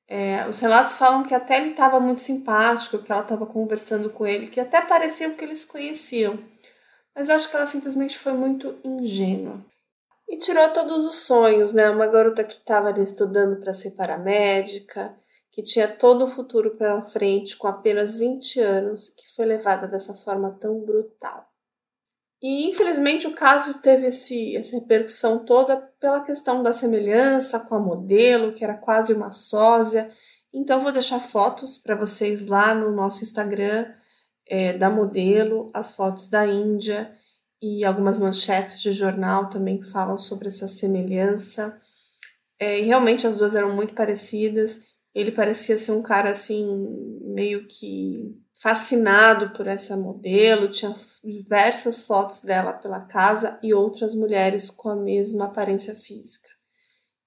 É, 0.08 0.46
os 0.48 0.60
relatos 0.60 0.94
falam 0.94 1.24
que 1.24 1.34
até 1.34 1.56
ele 1.56 1.70
estava 1.70 1.98
muito 1.98 2.20
simpático, 2.20 2.98
que 2.98 3.10
ela 3.10 3.22
estava 3.22 3.44
conversando 3.44 4.08
com 4.08 4.24
ele, 4.24 4.46
que 4.46 4.60
até 4.60 4.80
pareciam 4.80 5.34
que 5.34 5.44
eles 5.44 5.64
conheciam. 5.64 6.38
Mas 7.14 7.28
acho 7.28 7.50
que 7.50 7.56
ela 7.56 7.66
simplesmente 7.66 8.16
foi 8.16 8.32
muito 8.32 8.78
ingênua. 8.84 9.64
E 10.28 10.38
tirou 10.38 10.68
todos 10.70 11.06
os 11.06 11.20
sonhos, 11.20 11.72
né? 11.72 11.88
Uma 11.90 12.06
garota 12.06 12.44
que 12.44 12.54
estava 12.54 12.88
ali 12.88 13.02
estudando 13.02 13.60
para 13.60 13.72
ser 13.72 13.92
paramédica, 13.92 15.16
que 15.56 15.62
tinha 15.62 15.88
todo 15.88 16.24
o 16.24 16.26
futuro 16.26 16.76
pela 16.76 17.00
frente 17.00 17.56
com 17.56 17.66
apenas 17.66 18.18
20 18.18 18.60
anos, 18.60 19.08
que 19.08 19.34
foi 19.34 19.46
levada 19.46 19.88
dessa 19.88 20.12
forma 20.12 20.50
tão 20.60 20.84
brutal. 20.84 21.50
E 22.42 22.68
infelizmente 22.68 23.26
o 23.26 23.32
caso 23.32 23.80
teve 23.80 24.08
esse, 24.08 24.54
essa 24.54 24.78
repercussão 24.78 25.46
toda 25.46 25.78
pela 25.98 26.20
questão 26.20 26.62
da 26.62 26.74
semelhança 26.74 27.58
com 27.58 27.74
a 27.74 27.78
modelo, 27.78 28.52
que 28.52 28.62
era 28.62 28.76
quase 28.76 29.14
uma 29.14 29.32
sósia. 29.32 30.12
Então 30.52 30.82
vou 30.82 30.92
deixar 30.92 31.20
fotos 31.20 31.78
para 31.78 31.96
vocês 31.96 32.46
lá 32.46 32.74
no 32.74 32.92
nosso 32.92 33.24
Instagram 33.24 33.90
é, 34.46 34.74
da 34.74 34.90
modelo, 34.90 35.70
as 35.72 35.90
fotos 35.90 36.28
da 36.28 36.46
Índia 36.46 37.16
e 37.62 37.82
algumas 37.82 38.18
manchetes 38.18 38.82
de 38.82 38.92
jornal 38.92 39.48
também 39.48 39.80
falam 39.82 40.18
sobre 40.18 40.48
essa 40.48 40.68
semelhança. 40.68 41.80
É, 42.60 42.78
e 42.78 42.82
realmente 42.82 43.26
as 43.26 43.36
duas 43.36 43.54
eram 43.54 43.74
muito 43.74 43.94
parecidas. 43.94 44.94
Ele 45.16 45.32
parecia 45.32 45.78
ser 45.78 45.92
um 45.92 46.02
cara 46.02 46.28
assim, 46.28 46.66
meio 47.22 47.66
que 47.66 48.38
fascinado 48.52 49.50
por 49.56 49.66
essa 49.66 49.96
modelo, 49.96 50.68
tinha 50.68 50.94
diversas 51.24 52.02
fotos 52.02 52.42
dela 52.42 52.74
pela 52.74 53.00
casa 53.00 53.58
e 53.62 53.72
outras 53.72 54.14
mulheres 54.14 54.68
com 54.68 54.90
a 54.90 54.94
mesma 54.94 55.46
aparência 55.46 55.94
física. 55.94 56.50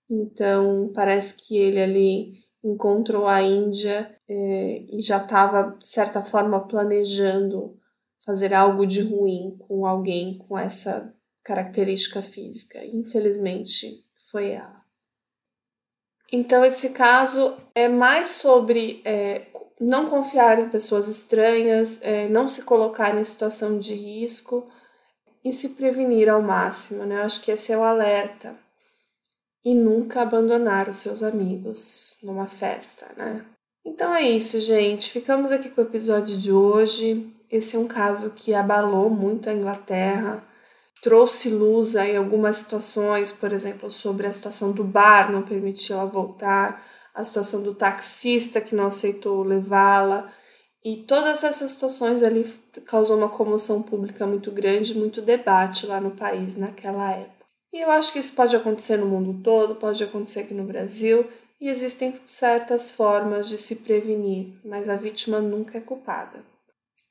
Então, 0.08 0.92
parece 0.94 1.36
que 1.36 1.58
ele 1.58 1.82
ali 1.82 2.34
encontrou 2.64 3.26
a 3.28 3.42
Índia 3.42 4.16
é, 4.28 4.86
e 4.92 5.02
já 5.02 5.18
estava, 5.18 5.76
de 5.80 5.88
certa 5.88 6.24
forma, 6.24 6.68
planejando 6.68 7.76
fazer 8.24 8.54
algo 8.54 8.86
de 8.86 9.02
ruim 9.02 9.58
com 9.58 9.88
alguém 9.88 10.38
com 10.38 10.56
essa 10.56 11.12
característica 11.44 12.22
física. 12.22 12.86
Infelizmente, 12.86 14.06
foi 14.32 14.52
ela. 14.52 14.79
Então, 16.32 16.64
esse 16.64 16.90
caso 16.90 17.58
é 17.74 17.88
mais 17.88 18.30
sobre 18.30 19.02
é, 19.04 19.48
não 19.80 20.10
confiar 20.10 20.60
em 20.60 20.70
pessoas 20.70 21.08
estranhas, 21.08 22.02
é, 22.04 22.28
não 22.28 22.48
se 22.48 22.64
colocar 22.64 23.18
em 23.18 23.24
situação 23.24 23.80
de 23.80 23.94
risco 23.94 24.68
e 25.44 25.54
se 25.54 25.70
prevenir 25.70 26.30
ao 26.30 26.42
máximo, 26.42 27.06
né? 27.06 27.20
Eu 27.20 27.24
acho 27.24 27.42
que 27.42 27.52
esse 27.52 27.72
é 27.72 27.78
o 27.78 27.84
alerta. 27.84 28.56
E 29.64 29.74
nunca 29.74 30.22
abandonar 30.22 30.88
os 30.88 30.98
seus 30.98 31.24
amigos 31.24 32.18
numa 32.24 32.48
festa, 32.48 33.08
né? 33.18 33.46
Então 33.86 34.14
é 34.14 34.22
isso, 34.22 34.60
gente. 34.62 35.12
Ficamos 35.12 35.52
aqui 35.52 35.70
com 35.70 35.82
o 35.82 35.86
episódio 35.86 36.38
de 36.38 36.52
hoje. 36.52 37.34
Esse 37.50 37.76
é 37.76 37.80
um 37.80 37.88
caso 37.88 38.30
que 38.32 38.54
abalou 38.54 39.10
muito 39.10 39.50
a 39.50 39.54
Inglaterra, 39.54 40.44
trouxe 41.02 41.50
luz 41.50 41.96
em 41.96 42.18
algumas 42.18 42.58
situações, 42.58 43.32
por 43.32 43.54
exemplo, 43.54 43.90
sobre 43.90 44.28
a 44.28 44.32
situação 44.32 44.72
do 44.72 44.84
bar 44.84 45.32
não 45.32 45.42
permitir 45.42 45.94
ela 45.94 46.06
voltar 46.06 46.86
a 47.14 47.24
situação 47.24 47.62
do 47.64 47.74
taxista 47.74 48.62
que 48.62 48.76
não 48.76 48.88
aceitou 48.88 49.44
levá-la. 49.44 50.32
E 50.84 51.04
todas 51.04 51.44
essas 51.44 51.72
situações 51.72 52.24
ali 52.24 52.54
causou 52.86 53.18
uma 53.18 53.30
comoção 53.30 53.82
pública 53.82 54.26
muito 54.26 54.52
grande, 54.52 54.98
muito 54.98 55.22
debate 55.22 55.86
lá 55.86 56.00
no 56.00 56.12
país 56.12 56.56
naquela 56.56 57.12
época. 57.12 57.46
E 57.74 57.84
eu 57.84 57.92
acho 57.92 58.14
que 58.14 58.20
isso 58.20 58.34
pode 58.34 58.56
acontecer 58.56 58.98
no 58.98 59.06
mundo 59.06 59.44
todo, 59.44 59.76
pode 59.76 60.04
acontecer 60.04 60.42
aqui 60.42 60.54
no 60.54 60.64
Brasil, 60.64 61.28
e 61.62 61.68
existem 61.68 62.20
certas 62.26 62.90
formas 62.90 63.50
de 63.50 63.58
se 63.58 63.76
prevenir, 63.78 64.54
mas 64.64 64.88
a 64.88 64.96
vítima 64.96 65.40
nunca 65.40 65.78
é 65.78 65.82
culpada. 65.82 66.44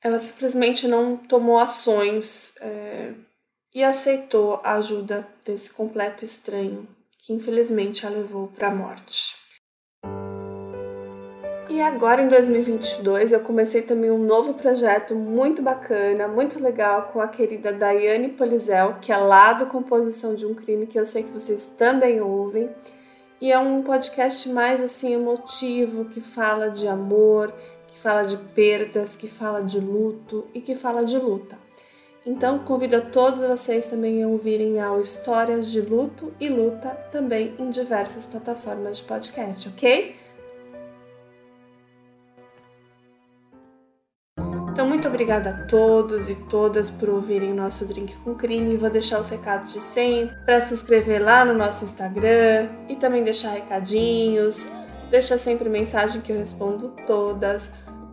Ela 0.03 0.19
simplesmente 0.19 0.87
não 0.87 1.15
tomou 1.15 1.59
ações 1.59 2.55
é, 2.61 3.13
e 3.73 3.83
aceitou 3.83 4.59
a 4.63 4.75
ajuda 4.75 5.27
desse 5.45 5.71
completo 5.71 6.25
estranho, 6.25 6.87
que 7.19 7.33
infelizmente 7.33 8.05
a 8.05 8.09
levou 8.09 8.47
para 8.47 8.69
a 8.69 8.75
morte. 8.75 9.35
E 11.69 11.79
agora 11.81 12.23
em 12.23 12.27
2022 12.27 13.31
eu 13.31 13.41
comecei 13.41 13.83
também 13.83 14.09
um 14.09 14.23
novo 14.23 14.55
projeto 14.55 15.13
muito 15.13 15.61
bacana, 15.61 16.27
muito 16.27 16.59
legal 16.59 17.03
com 17.13 17.21
a 17.21 17.27
querida 17.27 17.71
Daiane 17.71 18.29
Polizel, 18.29 18.95
que 18.99 19.11
é 19.11 19.17
lá 19.17 19.53
do 19.53 19.67
Composição 19.67 20.33
de 20.33 20.47
um 20.47 20.55
Crime, 20.55 20.87
que 20.87 20.99
eu 20.99 21.05
sei 21.05 21.21
que 21.21 21.29
vocês 21.29 21.67
também 21.77 22.19
ouvem. 22.19 22.71
E 23.39 23.51
é 23.51 23.59
um 23.59 23.83
podcast 23.83 24.49
mais 24.49 24.81
assim 24.81 25.13
emotivo, 25.13 26.05
que 26.05 26.19
fala 26.19 26.69
de 26.69 26.87
amor, 26.87 27.53
que 27.87 27.99
fala 27.99 28.23
de 28.23 28.35
perdas, 28.35 29.15
que 29.15 29.27
fala 29.27 29.61
de 29.61 29.79
luto 29.79 30.47
e 30.55 30.61
que 30.61 30.75
fala 30.75 31.05
de 31.05 31.19
luta. 31.19 31.68
Então 32.25 32.59
convido 32.59 32.97
a 32.97 33.01
todos 33.01 33.41
vocês 33.41 33.87
também 33.87 34.23
a 34.23 34.27
ouvirem 34.27 34.79
ao 34.79 35.01
Histórias 35.01 35.71
de 35.71 35.81
Luto 35.81 36.33
e 36.39 36.49
Luta 36.49 36.89
também 37.11 37.55
em 37.57 37.69
diversas 37.69 38.25
plataformas 38.25 38.97
de 38.97 39.03
podcast, 39.03 39.69
ok? 39.69 40.19
Então, 44.79 44.87
muito 44.87 45.09
obrigada 45.09 45.49
a 45.49 45.65
todos 45.65 46.29
e 46.29 46.35
todas 46.45 46.89
por 46.89 47.09
ouvirem 47.09 47.51
o 47.51 47.53
nosso 47.53 47.85
Drink 47.85 48.15
com 48.23 48.33
Crime. 48.33 48.77
Vou 48.77 48.89
deixar 48.89 49.19
os 49.19 49.27
recados 49.27 49.73
de 49.73 49.81
sempre 49.81 50.33
para 50.45 50.61
se 50.61 50.73
inscrever 50.73 51.21
lá 51.21 51.43
no 51.43 51.53
nosso 51.53 51.83
Instagram 51.83 52.69
e 52.87 52.95
também 52.95 53.21
deixar 53.21 53.49
recadinhos. 53.49 54.69
Deixa 55.09 55.37
sempre 55.37 55.67
mensagem 55.67 56.21
que 56.21 56.31
eu 56.31 56.37
respondo 56.37 56.95
todas. 57.05 57.69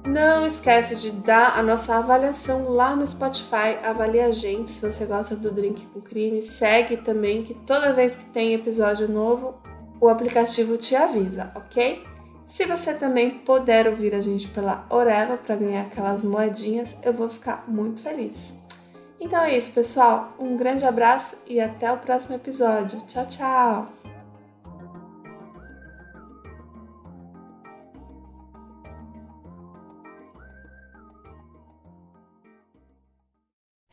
Não 0.06 0.46
esquece 0.46 0.94
de 0.96 1.10
dar 1.10 1.58
a 1.58 1.62
nossa 1.62 1.96
avaliação 1.96 2.68
lá 2.68 2.94
no 2.94 3.04
Spotify. 3.04 3.76
Avalie 3.82 4.20
a 4.20 4.30
gente 4.30 4.70
se 4.70 4.80
você 4.80 5.04
gosta 5.04 5.34
do 5.34 5.50
Drink 5.50 5.84
com 5.86 6.00
Crime. 6.00 6.40
Segue 6.40 6.96
também 6.96 7.42
que 7.42 7.54
toda 7.54 7.92
vez 7.92 8.14
que 8.14 8.24
tem 8.26 8.54
episódio 8.54 9.08
novo, 9.08 9.54
o 10.00 10.08
aplicativo 10.08 10.76
te 10.76 10.94
avisa, 10.94 11.50
ok? 11.56 12.04
Se 12.46 12.64
você 12.64 12.94
também 12.94 13.30
puder 13.30 13.88
ouvir 13.88 14.14
a 14.14 14.20
gente 14.20 14.46
pela 14.48 14.86
Oreva 14.88 15.36
para 15.36 15.56
ganhar 15.56 15.82
aquelas 15.82 16.22
moedinhas, 16.22 16.96
eu 17.02 17.12
vou 17.12 17.28
ficar 17.28 17.64
muito 17.66 18.00
feliz. 18.00 18.54
Então 19.20 19.42
é 19.42 19.56
isso, 19.56 19.72
pessoal. 19.72 20.34
Um 20.38 20.56
grande 20.56 20.84
abraço 20.84 21.42
e 21.48 21.60
até 21.60 21.90
o 21.90 21.98
próximo 21.98 22.36
episódio. 22.36 23.00
Tchau, 23.08 23.26
tchau! 23.26 23.95